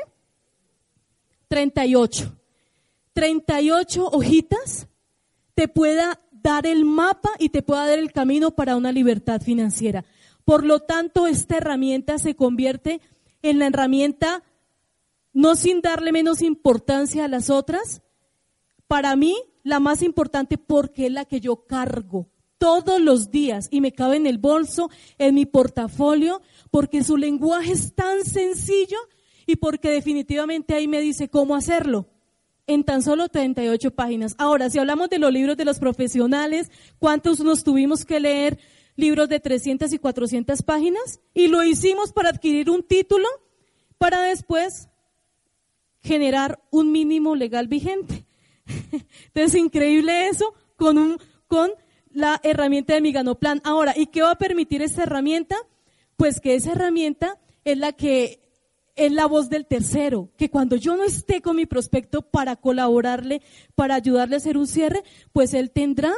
38. 1.46 2.36
38 3.12 4.04
hojitas 4.08 4.88
te 5.54 5.68
pueda 5.68 6.20
dar 6.32 6.66
el 6.66 6.84
mapa 6.84 7.30
y 7.38 7.50
te 7.50 7.62
pueda 7.62 7.86
dar 7.86 8.00
el 8.00 8.10
camino 8.10 8.50
para 8.50 8.74
una 8.74 8.90
libertad 8.90 9.40
financiera. 9.40 10.04
Por 10.44 10.64
lo 10.64 10.80
tanto, 10.80 11.28
esta 11.28 11.58
herramienta 11.58 12.18
se 12.18 12.34
convierte 12.34 13.00
en 13.42 13.60
la 13.60 13.68
herramienta 13.68 14.42
no 15.38 15.54
sin 15.54 15.82
darle 15.82 16.10
menos 16.10 16.42
importancia 16.42 17.24
a 17.24 17.28
las 17.28 17.48
otras, 17.48 18.02
para 18.88 19.14
mí 19.14 19.36
la 19.62 19.78
más 19.78 20.02
importante 20.02 20.58
porque 20.58 21.06
es 21.06 21.12
la 21.12 21.26
que 21.26 21.38
yo 21.38 21.64
cargo 21.64 22.28
todos 22.58 23.00
los 23.00 23.30
días 23.30 23.68
y 23.70 23.80
me 23.80 23.92
cabe 23.92 24.16
en 24.16 24.26
el 24.26 24.38
bolso, 24.38 24.90
en 25.16 25.36
mi 25.36 25.46
portafolio, 25.46 26.42
porque 26.72 27.04
su 27.04 27.16
lenguaje 27.16 27.70
es 27.70 27.94
tan 27.94 28.24
sencillo 28.24 28.98
y 29.46 29.54
porque 29.54 29.90
definitivamente 29.92 30.74
ahí 30.74 30.88
me 30.88 31.00
dice 31.00 31.28
cómo 31.28 31.54
hacerlo 31.54 32.08
en 32.66 32.82
tan 32.82 33.00
solo 33.00 33.28
38 33.28 33.92
páginas. 33.92 34.34
Ahora, 34.38 34.68
si 34.70 34.80
hablamos 34.80 35.08
de 35.08 35.20
los 35.20 35.32
libros 35.32 35.56
de 35.56 35.64
los 35.64 35.78
profesionales, 35.78 36.68
¿cuántos 36.98 37.38
nos 37.38 37.62
tuvimos 37.62 38.04
que 38.04 38.18
leer 38.18 38.58
libros 38.96 39.28
de 39.28 39.38
300 39.38 39.92
y 39.92 39.98
400 39.98 40.62
páginas? 40.62 41.20
Y 41.32 41.46
lo 41.46 41.62
hicimos 41.62 42.12
para 42.12 42.30
adquirir 42.30 42.70
un 42.70 42.82
título 42.82 43.28
para 43.98 44.22
después 44.22 44.88
generar 46.00 46.60
un 46.70 46.92
mínimo 46.92 47.34
legal 47.34 47.68
vigente. 47.68 48.26
Entonces, 49.26 49.60
increíble 49.60 50.28
eso 50.28 50.54
con, 50.76 50.98
un, 50.98 51.18
con 51.46 51.70
la 52.12 52.40
herramienta 52.42 52.94
de 52.94 53.00
mi 53.00 53.12
Ganoplan. 53.12 53.60
Ahora, 53.64 53.94
¿y 53.96 54.06
qué 54.06 54.22
va 54.22 54.32
a 54.32 54.38
permitir 54.38 54.82
esta 54.82 55.04
herramienta? 55.04 55.56
Pues 56.16 56.40
que 56.40 56.54
esa 56.54 56.72
herramienta 56.72 57.38
es 57.64 57.78
la 57.78 57.92
que 57.92 58.40
es 58.96 59.12
la 59.12 59.26
voz 59.26 59.48
del 59.48 59.66
tercero, 59.66 60.32
que 60.36 60.50
cuando 60.50 60.74
yo 60.74 60.96
no 60.96 61.04
esté 61.04 61.40
con 61.40 61.54
mi 61.54 61.66
prospecto 61.66 62.20
para 62.22 62.56
colaborarle, 62.56 63.42
para 63.76 63.94
ayudarle 63.94 64.34
a 64.34 64.38
hacer 64.38 64.58
un 64.58 64.66
cierre, 64.66 65.04
pues 65.32 65.54
él 65.54 65.70
tendrá 65.70 66.12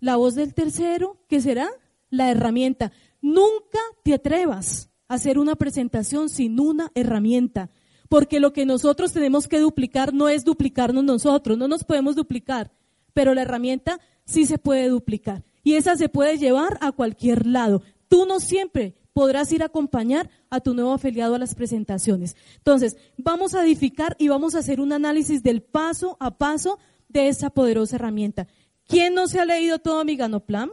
la 0.00 0.16
voz 0.16 0.34
del 0.34 0.54
tercero, 0.54 1.18
que 1.28 1.42
será 1.42 1.68
la 2.08 2.30
herramienta. 2.30 2.92
Nunca 3.20 3.78
te 4.04 4.14
atrevas 4.14 4.88
a 5.06 5.14
hacer 5.14 5.38
una 5.38 5.56
presentación 5.56 6.30
sin 6.30 6.58
una 6.60 6.90
herramienta 6.94 7.70
porque 8.08 8.40
lo 8.40 8.52
que 8.52 8.66
nosotros 8.66 9.12
tenemos 9.12 9.48
que 9.48 9.60
duplicar 9.60 10.14
no 10.14 10.28
es 10.28 10.44
duplicarnos 10.44 11.04
nosotros, 11.04 11.58
no 11.58 11.68
nos 11.68 11.84
podemos 11.84 12.16
duplicar, 12.16 12.72
pero 13.12 13.34
la 13.34 13.42
herramienta 13.42 14.00
sí 14.24 14.46
se 14.46 14.58
puede 14.58 14.88
duplicar 14.88 15.44
y 15.62 15.74
esa 15.74 15.96
se 15.96 16.08
puede 16.08 16.38
llevar 16.38 16.78
a 16.80 16.92
cualquier 16.92 17.46
lado. 17.46 17.82
Tú 18.08 18.24
no 18.26 18.40
siempre 18.40 18.94
podrás 19.12 19.52
ir 19.52 19.62
a 19.62 19.66
acompañar 19.66 20.30
a 20.48 20.60
tu 20.60 20.74
nuevo 20.74 20.92
afiliado 20.92 21.34
a 21.34 21.38
las 21.38 21.54
presentaciones. 21.54 22.36
Entonces, 22.58 22.96
vamos 23.16 23.54
a 23.54 23.64
edificar 23.64 24.16
y 24.18 24.28
vamos 24.28 24.54
a 24.54 24.60
hacer 24.60 24.80
un 24.80 24.92
análisis 24.92 25.42
del 25.42 25.60
paso 25.60 26.16
a 26.20 26.38
paso 26.38 26.78
de 27.08 27.28
esa 27.28 27.50
poderosa 27.50 27.96
herramienta. 27.96 28.46
¿Quién 28.86 29.14
no 29.14 29.26
se 29.26 29.40
ha 29.40 29.44
leído 29.44 29.78
todo 29.78 30.04
mi 30.04 30.16
Ganoplan? 30.16 30.70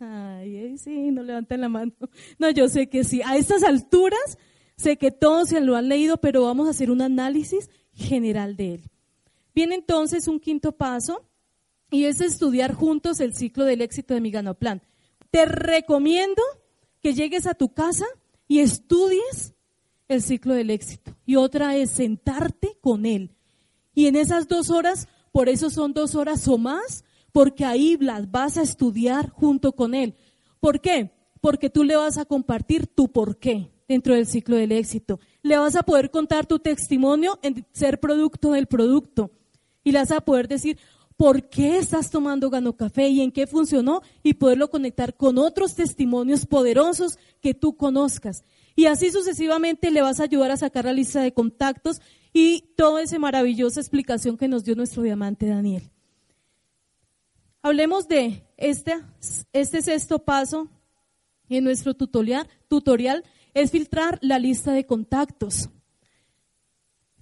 Ay, 0.00 0.76
sí, 0.78 1.10
no 1.10 1.22
levanten 1.22 1.60
la 1.60 1.68
mano. 1.68 1.92
No, 2.38 2.50
yo 2.50 2.68
sé 2.68 2.88
que 2.88 3.04
sí. 3.04 3.22
A 3.24 3.36
estas 3.36 3.62
alturas 3.62 4.38
Sé 4.80 4.96
que 4.96 5.10
todos 5.10 5.50
se 5.50 5.60
lo 5.60 5.76
han 5.76 5.90
leído, 5.90 6.16
pero 6.22 6.44
vamos 6.44 6.66
a 6.66 6.70
hacer 6.70 6.90
un 6.90 7.02
análisis 7.02 7.68
general 7.92 8.56
de 8.56 8.76
él. 8.76 8.90
Viene 9.54 9.74
entonces 9.74 10.26
un 10.26 10.40
quinto 10.40 10.72
paso 10.72 11.22
y 11.90 12.04
es 12.04 12.22
estudiar 12.22 12.72
juntos 12.72 13.20
el 13.20 13.34
ciclo 13.34 13.66
del 13.66 13.82
éxito 13.82 14.14
de 14.14 14.22
mi 14.22 14.30
Ganoplan. 14.30 14.80
Te 15.30 15.44
recomiendo 15.44 16.42
que 17.02 17.12
llegues 17.12 17.46
a 17.46 17.52
tu 17.52 17.74
casa 17.74 18.06
y 18.48 18.60
estudies 18.60 19.52
el 20.08 20.22
ciclo 20.22 20.54
del 20.54 20.70
éxito. 20.70 21.14
Y 21.26 21.36
otra 21.36 21.76
es 21.76 21.90
sentarte 21.90 22.78
con 22.80 23.04
él. 23.04 23.36
Y 23.94 24.06
en 24.06 24.16
esas 24.16 24.48
dos 24.48 24.70
horas, 24.70 25.08
por 25.30 25.50
eso 25.50 25.68
son 25.68 25.92
dos 25.92 26.14
horas 26.14 26.48
o 26.48 26.56
más, 26.56 27.04
porque 27.32 27.66
ahí 27.66 27.98
las 28.00 28.30
vas 28.30 28.56
a 28.56 28.62
estudiar 28.62 29.28
junto 29.28 29.72
con 29.72 29.94
él. 29.94 30.16
¿Por 30.58 30.80
qué? 30.80 31.10
Porque 31.42 31.68
tú 31.68 31.84
le 31.84 31.96
vas 31.96 32.16
a 32.16 32.24
compartir 32.24 32.86
tu 32.86 33.12
por 33.12 33.38
qué 33.38 33.70
dentro 33.90 34.14
del 34.14 34.28
ciclo 34.28 34.54
del 34.54 34.70
éxito. 34.70 35.18
Le 35.42 35.58
vas 35.58 35.74
a 35.74 35.82
poder 35.82 36.12
contar 36.12 36.46
tu 36.46 36.60
testimonio 36.60 37.40
en 37.42 37.66
ser 37.72 37.98
producto 37.98 38.52
del 38.52 38.68
producto. 38.68 39.32
Y 39.82 39.90
le 39.90 39.98
vas 39.98 40.12
a 40.12 40.20
poder 40.20 40.46
decir 40.46 40.78
por 41.16 41.48
qué 41.48 41.76
estás 41.76 42.08
tomando 42.08 42.50
Gano 42.50 42.76
Café 42.76 43.08
y 43.08 43.20
en 43.20 43.32
qué 43.32 43.48
funcionó 43.48 44.02
y 44.22 44.34
poderlo 44.34 44.70
conectar 44.70 45.16
con 45.16 45.38
otros 45.38 45.74
testimonios 45.74 46.46
poderosos 46.46 47.18
que 47.40 47.52
tú 47.52 47.76
conozcas. 47.76 48.44
Y 48.76 48.86
así 48.86 49.10
sucesivamente 49.10 49.90
le 49.90 50.02
vas 50.02 50.20
a 50.20 50.24
ayudar 50.24 50.52
a 50.52 50.56
sacar 50.56 50.84
la 50.84 50.92
lista 50.92 51.20
de 51.20 51.34
contactos 51.34 52.00
y 52.32 52.72
toda 52.76 53.02
esa 53.02 53.18
maravillosa 53.18 53.80
explicación 53.80 54.36
que 54.36 54.46
nos 54.46 54.62
dio 54.62 54.76
nuestro 54.76 55.02
diamante 55.02 55.46
Daniel. 55.46 55.90
Hablemos 57.60 58.06
de 58.06 58.44
este, 58.56 59.00
este 59.52 59.82
sexto 59.82 60.20
paso 60.20 60.68
en 61.48 61.64
nuestro 61.64 61.94
tutorial, 61.94 62.46
tutorial 62.68 63.24
es 63.54 63.70
filtrar 63.70 64.18
la 64.22 64.38
lista 64.38 64.72
de 64.72 64.86
contactos. 64.86 65.68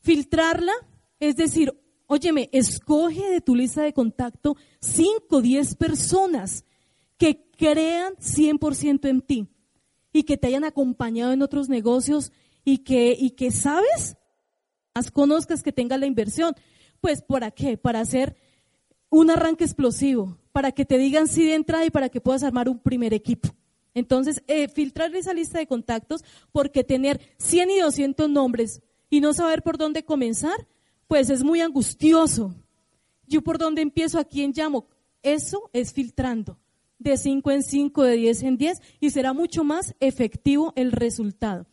Filtrarla 0.00 0.72
es 1.20 1.36
decir, 1.36 1.72
óyeme, 2.06 2.48
escoge 2.52 3.28
de 3.30 3.40
tu 3.40 3.54
lista 3.54 3.82
de 3.82 3.92
contacto 3.92 4.56
5, 4.80 5.40
10 5.40 5.74
personas 5.76 6.64
que 7.16 7.50
crean 7.56 8.14
100% 8.14 9.08
en 9.08 9.20
ti 9.20 9.48
y 10.12 10.22
que 10.22 10.36
te 10.36 10.46
hayan 10.46 10.64
acompañado 10.64 11.32
en 11.32 11.42
otros 11.42 11.68
negocios 11.68 12.32
y 12.64 12.78
que, 12.78 13.16
y 13.18 13.30
que 13.30 13.50
sabes, 13.50 14.16
más 14.94 15.10
conozcas 15.10 15.62
que 15.62 15.72
tenga 15.72 15.96
la 15.98 16.06
inversión. 16.06 16.54
Pues, 17.00 17.22
¿para 17.22 17.50
qué? 17.50 17.76
Para 17.76 18.00
hacer 18.00 18.36
un 19.10 19.30
arranque 19.30 19.64
explosivo, 19.64 20.38
para 20.52 20.72
que 20.72 20.84
te 20.84 20.98
digan 20.98 21.28
sí 21.28 21.44
de 21.44 21.54
entrada 21.54 21.84
y 21.84 21.90
para 21.90 22.08
que 22.08 22.20
puedas 22.20 22.42
armar 22.42 22.68
un 22.68 22.78
primer 22.78 23.14
equipo. 23.14 23.48
Entonces, 23.98 24.42
eh, 24.46 24.68
filtrar 24.68 25.14
esa 25.14 25.34
lista 25.34 25.58
de 25.58 25.66
contactos, 25.66 26.24
porque 26.52 26.84
tener 26.84 27.20
100 27.38 27.70
y 27.70 27.78
200 27.80 28.30
nombres 28.30 28.80
y 29.10 29.20
no 29.20 29.32
saber 29.32 29.62
por 29.62 29.78
dónde 29.78 30.04
comenzar, 30.04 30.66
pues 31.06 31.30
es 31.30 31.42
muy 31.42 31.60
angustioso. 31.60 32.54
Yo 33.26 33.42
por 33.42 33.58
dónde 33.58 33.82
empiezo, 33.82 34.18
a 34.18 34.24
quién 34.24 34.52
llamo. 34.54 34.86
Eso 35.22 35.70
es 35.72 35.92
filtrando 35.92 36.58
de 36.98 37.16
5 37.16 37.50
en 37.50 37.62
5, 37.62 38.02
de 38.02 38.16
10 38.16 38.42
en 38.42 38.56
10 38.56 38.82
y 39.00 39.10
será 39.10 39.32
mucho 39.32 39.64
más 39.64 39.94
efectivo 40.00 40.72
el 40.76 40.92
resultado. 40.92 41.66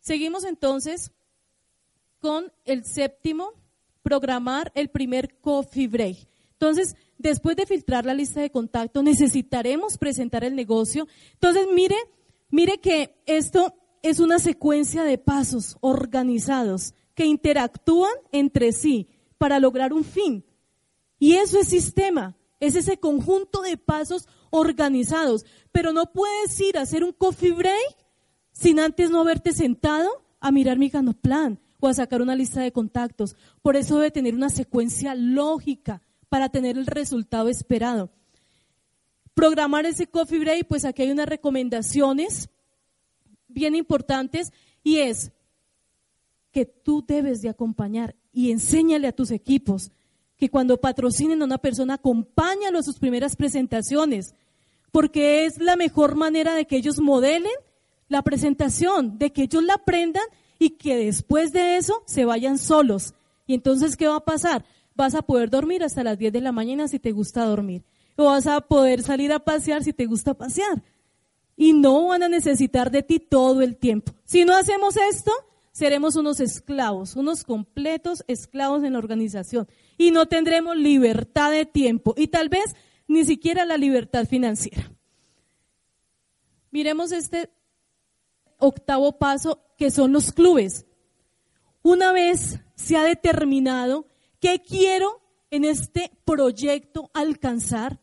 Seguimos 0.00 0.44
entonces 0.44 1.12
con 2.18 2.52
el 2.64 2.84
séptimo, 2.84 3.52
programar 4.02 4.72
el 4.74 4.88
primer 4.88 5.38
coffee 5.40 5.88
break. 5.88 6.28
Entonces, 6.52 6.96
después 7.18 7.56
de 7.56 7.66
filtrar 7.66 8.04
la 8.04 8.14
lista 8.14 8.40
de 8.40 8.50
contacto, 8.50 9.02
necesitaremos 9.02 9.98
presentar 9.98 10.44
el 10.44 10.54
negocio. 10.54 11.06
Entonces, 11.34 11.66
mire, 11.74 11.96
mire 12.50 12.78
que 12.78 13.22
esto 13.26 13.74
es 14.02 14.20
una 14.20 14.38
secuencia 14.38 15.04
de 15.04 15.18
pasos 15.18 15.76
organizados 15.80 16.94
que 17.14 17.26
interactúan 17.26 18.12
entre 18.32 18.72
sí 18.72 19.08
para 19.38 19.58
lograr 19.58 19.92
un 19.92 20.04
fin. 20.04 20.44
Y 21.18 21.34
eso 21.34 21.58
es 21.58 21.68
sistema, 21.68 22.36
es 22.60 22.76
ese 22.76 22.98
conjunto 22.98 23.62
de 23.62 23.76
pasos 23.76 24.28
organizados. 24.50 25.44
Pero 25.72 25.92
no 25.92 26.12
puedes 26.12 26.58
ir 26.60 26.78
a 26.78 26.82
hacer 26.82 27.04
un 27.04 27.12
coffee 27.12 27.52
break 27.52 27.96
sin 28.52 28.80
antes 28.80 29.10
no 29.10 29.20
haberte 29.20 29.52
sentado 29.52 30.08
a 30.40 30.50
mirar 30.50 30.78
mi 30.78 30.90
plan 31.20 31.58
o 31.80 31.88
a 31.88 31.94
sacar 31.94 32.22
una 32.22 32.34
lista 32.34 32.60
de 32.60 32.72
contactos. 32.72 33.36
Por 33.62 33.76
eso 33.76 33.96
debe 33.96 34.10
tener 34.10 34.34
una 34.34 34.48
secuencia 34.48 35.14
lógica 35.14 36.02
para 36.28 36.48
tener 36.48 36.76
el 36.76 36.86
resultado 36.86 37.48
esperado. 37.48 38.10
Programar 39.34 39.86
ese 39.86 40.06
coffee 40.06 40.38
break, 40.38 40.66
pues 40.66 40.84
aquí 40.84 41.02
hay 41.02 41.10
unas 41.10 41.28
recomendaciones 41.28 42.48
bien 43.48 43.74
importantes 43.74 44.52
y 44.82 44.98
es 44.98 45.32
que 46.52 46.64
tú 46.64 47.04
debes 47.06 47.42
de 47.42 47.50
acompañar 47.50 48.16
y 48.32 48.50
enséñale 48.50 49.08
a 49.08 49.12
tus 49.12 49.30
equipos 49.30 49.90
que 50.36 50.50
cuando 50.50 50.80
patrocinen 50.80 51.42
a 51.42 51.44
una 51.44 51.58
persona, 51.58 51.94
acompáñalo 51.94 52.78
a 52.78 52.82
sus 52.82 52.98
primeras 52.98 53.36
presentaciones, 53.36 54.34
porque 54.92 55.46
es 55.46 55.58
la 55.58 55.76
mejor 55.76 56.14
manera 56.14 56.54
de 56.54 56.66
que 56.66 56.76
ellos 56.76 57.00
modelen 57.00 57.52
la 58.08 58.22
presentación, 58.22 59.18
de 59.18 59.32
que 59.32 59.44
ellos 59.44 59.62
la 59.62 59.74
aprendan 59.74 60.24
y 60.58 60.70
que 60.70 60.96
después 60.96 61.52
de 61.52 61.76
eso 61.76 62.02
se 62.06 62.24
vayan 62.24 62.58
solos. 62.58 63.14
Y 63.46 63.54
entonces, 63.54 63.96
¿qué 63.96 64.08
va 64.08 64.16
a 64.16 64.24
pasar? 64.24 64.64
Vas 64.96 65.14
a 65.14 65.22
poder 65.22 65.50
dormir 65.50 65.84
hasta 65.84 66.02
las 66.02 66.18
10 66.18 66.32
de 66.32 66.40
la 66.40 66.52
mañana 66.52 66.88
si 66.88 66.98
te 66.98 67.12
gusta 67.12 67.44
dormir. 67.44 67.84
O 68.16 68.24
vas 68.24 68.46
a 68.46 68.60
poder 68.62 69.02
salir 69.02 69.32
a 69.32 69.38
pasear 69.38 69.84
si 69.84 69.92
te 69.92 70.06
gusta 70.06 70.34
pasear. 70.34 70.82
Y 71.56 71.72
no 71.72 72.08
van 72.08 72.22
a 72.22 72.28
necesitar 72.28 72.90
de 72.90 73.02
ti 73.02 73.20
todo 73.20 73.62
el 73.62 73.76
tiempo. 73.76 74.12
Si 74.24 74.44
no 74.44 74.54
hacemos 74.54 74.96
esto, 74.96 75.32
seremos 75.72 76.16
unos 76.16 76.40
esclavos, 76.40 77.16
unos 77.16 77.44
completos 77.44 78.24
esclavos 78.26 78.82
en 78.82 78.94
la 78.94 78.98
organización 78.98 79.68
y 79.98 80.10
no 80.10 80.26
tendremos 80.26 80.74
libertad 80.76 81.50
de 81.50 81.66
tiempo 81.66 82.14
y 82.16 82.28
tal 82.28 82.48
vez 82.48 82.74
ni 83.06 83.26
siquiera 83.26 83.66
la 83.66 83.76
libertad 83.76 84.26
financiera. 84.26 84.90
Miremos 86.70 87.12
este 87.12 87.50
octavo 88.58 89.18
paso 89.18 89.62
que 89.76 89.90
son 89.90 90.12
los 90.12 90.32
clubes. 90.32 90.86
Una 91.82 92.10
vez 92.12 92.60
se 92.74 92.96
ha 92.96 93.04
determinado 93.04 94.06
qué 94.46 94.60
quiero 94.60 95.20
en 95.50 95.64
este 95.64 96.12
proyecto 96.24 97.10
alcanzar, 97.14 97.98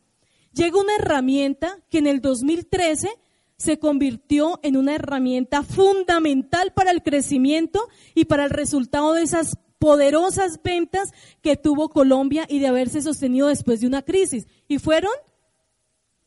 llega 0.52 0.78
una 0.78 0.94
herramienta 0.98 1.80
que 1.90 2.00
en 2.00 2.08
el 2.08 2.20
2013 2.20 3.08
se 3.56 3.80
convirtió 3.80 4.60
en 4.62 4.76
una 4.76 4.96
herramienta 4.96 5.64
fundamental 5.64 6.74
para 6.74 6.92
el 6.92 7.02
crecimiento 7.02 7.88
y 8.14 8.26
para 8.26 8.44
el 8.44 8.50
resultado 8.50 9.14
de 9.14 9.22
esas 9.22 9.58
poderosas 9.80 10.62
ventas 10.62 11.14
que 11.42 11.56
tuvo 11.56 11.88
Colombia 11.88 12.46
y 12.50 12.60
de 12.60 12.68
haberse 12.68 13.02
sostenido 13.02 13.48
después 13.48 13.80
de 13.80 13.88
una 13.88 14.02
crisis. 14.02 14.46
Y 14.68 14.80
fueron 14.80 15.14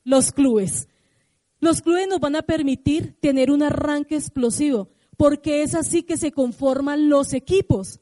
los 0.03 0.33
clubes. 0.33 0.89
Los 1.61 1.83
clubes 1.83 2.09
nos 2.09 2.21
van 2.21 2.37
a 2.37 2.43
permitir 2.43 3.19
tener 3.21 3.51
un 3.51 3.63
arranque 3.63 4.15
explosivo, 4.15 4.89
porque 5.19 5.61
es 5.61 5.75
así 5.75 6.05
que 6.05 6.17
se 6.17 6.33
conforman 6.33 7.11
los 7.11 7.35
equipos. 7.35 8.01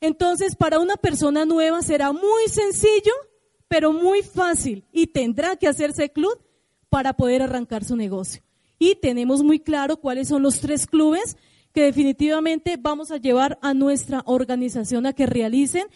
Entonces, 0.00 0.54
para 0.56 0.78
una 0.78 0.96
persona 0.96 1.44
nueva 1.44 1.82
será 1.82 2.12
muy 2.12 2.48
sencillo, 2.48 3.12
pero 3.68 3.92
muy 3.92 4.22
fácil, 4.22 4.84
y 4.92 5.08
tendrá 5.08 5.56
que 5.56 5.68
hacerse 5.68 6.10
club 6.10 6.38
para 6.88 7.14
poder 7.14 7.42
arrancar 7.42 7.84
su 7.84 7.96
negocio. 7.96 8.42
Y 8.78 8.94
tenemos 8.96 9.42
muy 9.42 9.58
claro 9.58 9.98
cuáles 9.98 10.28
son 10.28 10.42
los 10.42 10.60
tres 10.60 10.86
clubes 10.86 11.36
que 11.72 11.82
definitivamente 11.82 12.76
vamos 12.76 13.10
a 13.10 13.18
llevar 13.18 13.58
a 13.60 13.74
nuestra 13.74 14.22
organización 14.24 15.06
a 15.06 15.12
que 15.12 15.26
realicen. 15.26 15.86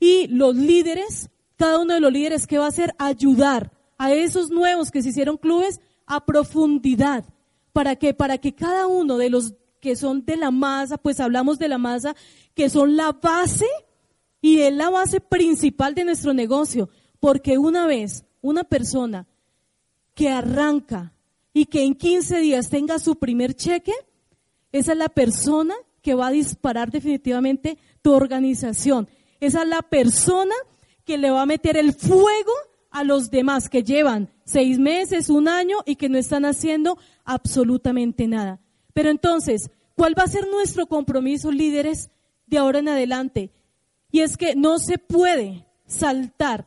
Y 0.00 0.28
los 0.28 0.54
líderes, 0.54 1.30
cada 1.56 1.80
uno 1.80 1.94
de 1.94 2.00
los 2.00 2.12
líderes 2.12 2.46
que 2.46 2.58
va 2.58 2.66
a 2.66 2.68
hacer, 2.68 2.94
ayudar 2.98 3.72
a 3.98 4.12
esos 4.12 4.50
nuevos 4.50 4.90
que 4.90 5.02
se 5.02 5.10
hicieron 5.10 5.36
clubes 5.36 5.80
a 6.06 6.24
profundidad. 6.24 7.24
¿Para 7.72 7.96
que 7.96 8.14
Para 8.14 8.38
que 8.38 8.54
cada 8.54 8.86
uno 8.86 9.18
de 9.18 9.30
los 9.30 9.54
que 9.80 9.96
son 9.96 10.24
de 10.24 10.36
la 10.36 10.50
masa, 10.50 10.98
pues 10.98 11.20
hablamos 11.20 11.58
de 11.58 11.68
la 11.68 11.78
masa, 11.78 12.14
que 12.54 12.68
son 12.68 12.96
la 12.96 13.12
base 13.12 13.66
y 14.40 14.60
es 14.60 14.72
la 14.72 14.90
base 14.90 15.20
principal 15.20 15.94
de 15.94 16.04
nuestro 16.04 16.34
negocio. 16.34 16.88
Porque 17.20 17.58
una 17.58 17.86
vez 17.86 18.24
una 18.40 18.64
persona 18.64 19.26
que 20.14 20.28
arranca 20.28 21.12
y 21.52 21.66
que 21.66 21.84
en 21.84 21.94
15 21.94 22.38
días 22.38 22.68
tenga 22.68 22.98
su 22.98 23.16
primer 23.16 23.54
cheque, 23.54 23.92
esa 24.72 24.92
es 24.92 24.98
la 24.98 25.08
persona 25.08 25.74
que 26.02 26.14
va 26.14 26.28
a 26.28 26.32
disparar 26.32 26.90
definitivamente 26.90 27.78
tu 28.02 28.12
organización. 28.12 29.08
Esa 29.40 29.62
es 29.62 29.68
la 29.68 29.82
persona 29.82 30.54
que 31.04 31.18
le 31.18 31.30
va 31.30 31.42
a 31.42 31.46
meter 31.46 31.76
el 31.76 31.92
fuego 31.92 32.52
a 32.90 33.04
los 33.04 33.30
demás 33.30 33.68
que 33.68 33.82
llevan 33.82 34.30
seis 34.44 34.78
meses, 34.78 35.30
un 35.30 35.48
año 35.48 35.78
y 35.84 35.96
que 35.96 36.08
no 36.08 36.18
están 36.18 36.44
haciendo 36.44 36.98
absolutamente 37.24 38.26
nada. 38.26 38.60
Pero 38.92 39.10
entonces, 39.10 39.70
¿cuál 39.94 40.18
va 40.18 40.24
a 40.24 40.28
ser 40.28 40.46
nuestro 40.48 40.86
compromiso, 40.86 41.50
líderes, 41.50 42.10
de 42.46 42.58
ahora 42.58 42.78
en 42.78 42.88
adelante? 42.88 43.50
Y 44.10 44.20
es 44.20 44.36
que 44.36 44.54
no 44.54 44.78
se 44.78 44.98
puede 44.98 45.66
saltar 45.86 46.66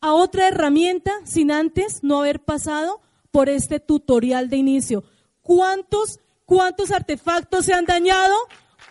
a 0.00 0.14
otra 0.14 0.48
herramienta 0.48 1.12
sin 1.24 1.50
antes 1.50 2.02
no 2.02 2.20
haber 2.20 2.40
pasado 2.40 3.00
por 3.30 3.48
este 3.48 3.80
tutorial 3.80 4.48
de 4.48 4.56
inicio. 4.56 5.04
¿Cuántos, 5.42 6.18
cuántos 6.46 6.90
artefactos 6.90 7.66
se 7.66 7.74
han 7.74 7.84
dañado 7.84 8.34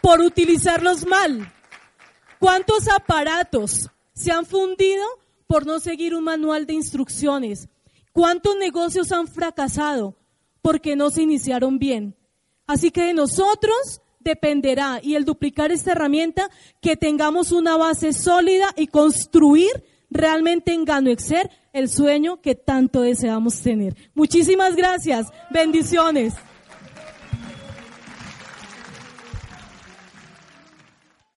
por 0.01 0.21
utilizarlos 0.21 1.05
mal? 1.05 1.51
¿Cuántos 2.39 2.87
aparatos 2.87 3.89
se 4.13 4.31
han 4.31 4.45
fundido 4.45 5.05
por 5.47 5.65
no 5.65 5.79
seguir 5.79 6.15
un 6.15 6.23
manual 6.23 6.65
de 6.65 6.73
instrucciones? 6.73 7.67
¿Cuántos 8.13 8.55
negocios 8.57 9.11
han 9.11 9.27
fracasado 9.27 10.15
porque 10.61 10.95
no 10.95 11.09
se 11.09 11.23
iniciaron 11.23 11.79
bien? 11.79 12.15
Así 12.69 12.91
que 12.91 13.01
de 13.01 13.15
nosotros 13.15 13.99
dependerá 14.19 14.99
y 15.01 15.15
el 15.15 15.25
duplicar 15.25 15.71
esta 15.71 15.93
herramienta 15.93 16.51
que 16.81 16.95
tengamos 16.95 17.51
una 17.51 17.75
base 17.77 18.13
sólida 18.13 18.67
y 18.77 18.85
construir 18.85 19.71
realmente 20.11 20.71
en 20.71 20.85
Gano 20.85 21.09
Exer 21.09 21.49
el 21.73 21.89
sueño 21.89 22.41
que 22.41 22.53
tanto 22.53 23.01
deseamos 23.01 23.59
tener. 23.59 23.95
Muchísimas 24.13 24.75
gracias. 24.75 25.25
Bendiciones. 25.49 26.35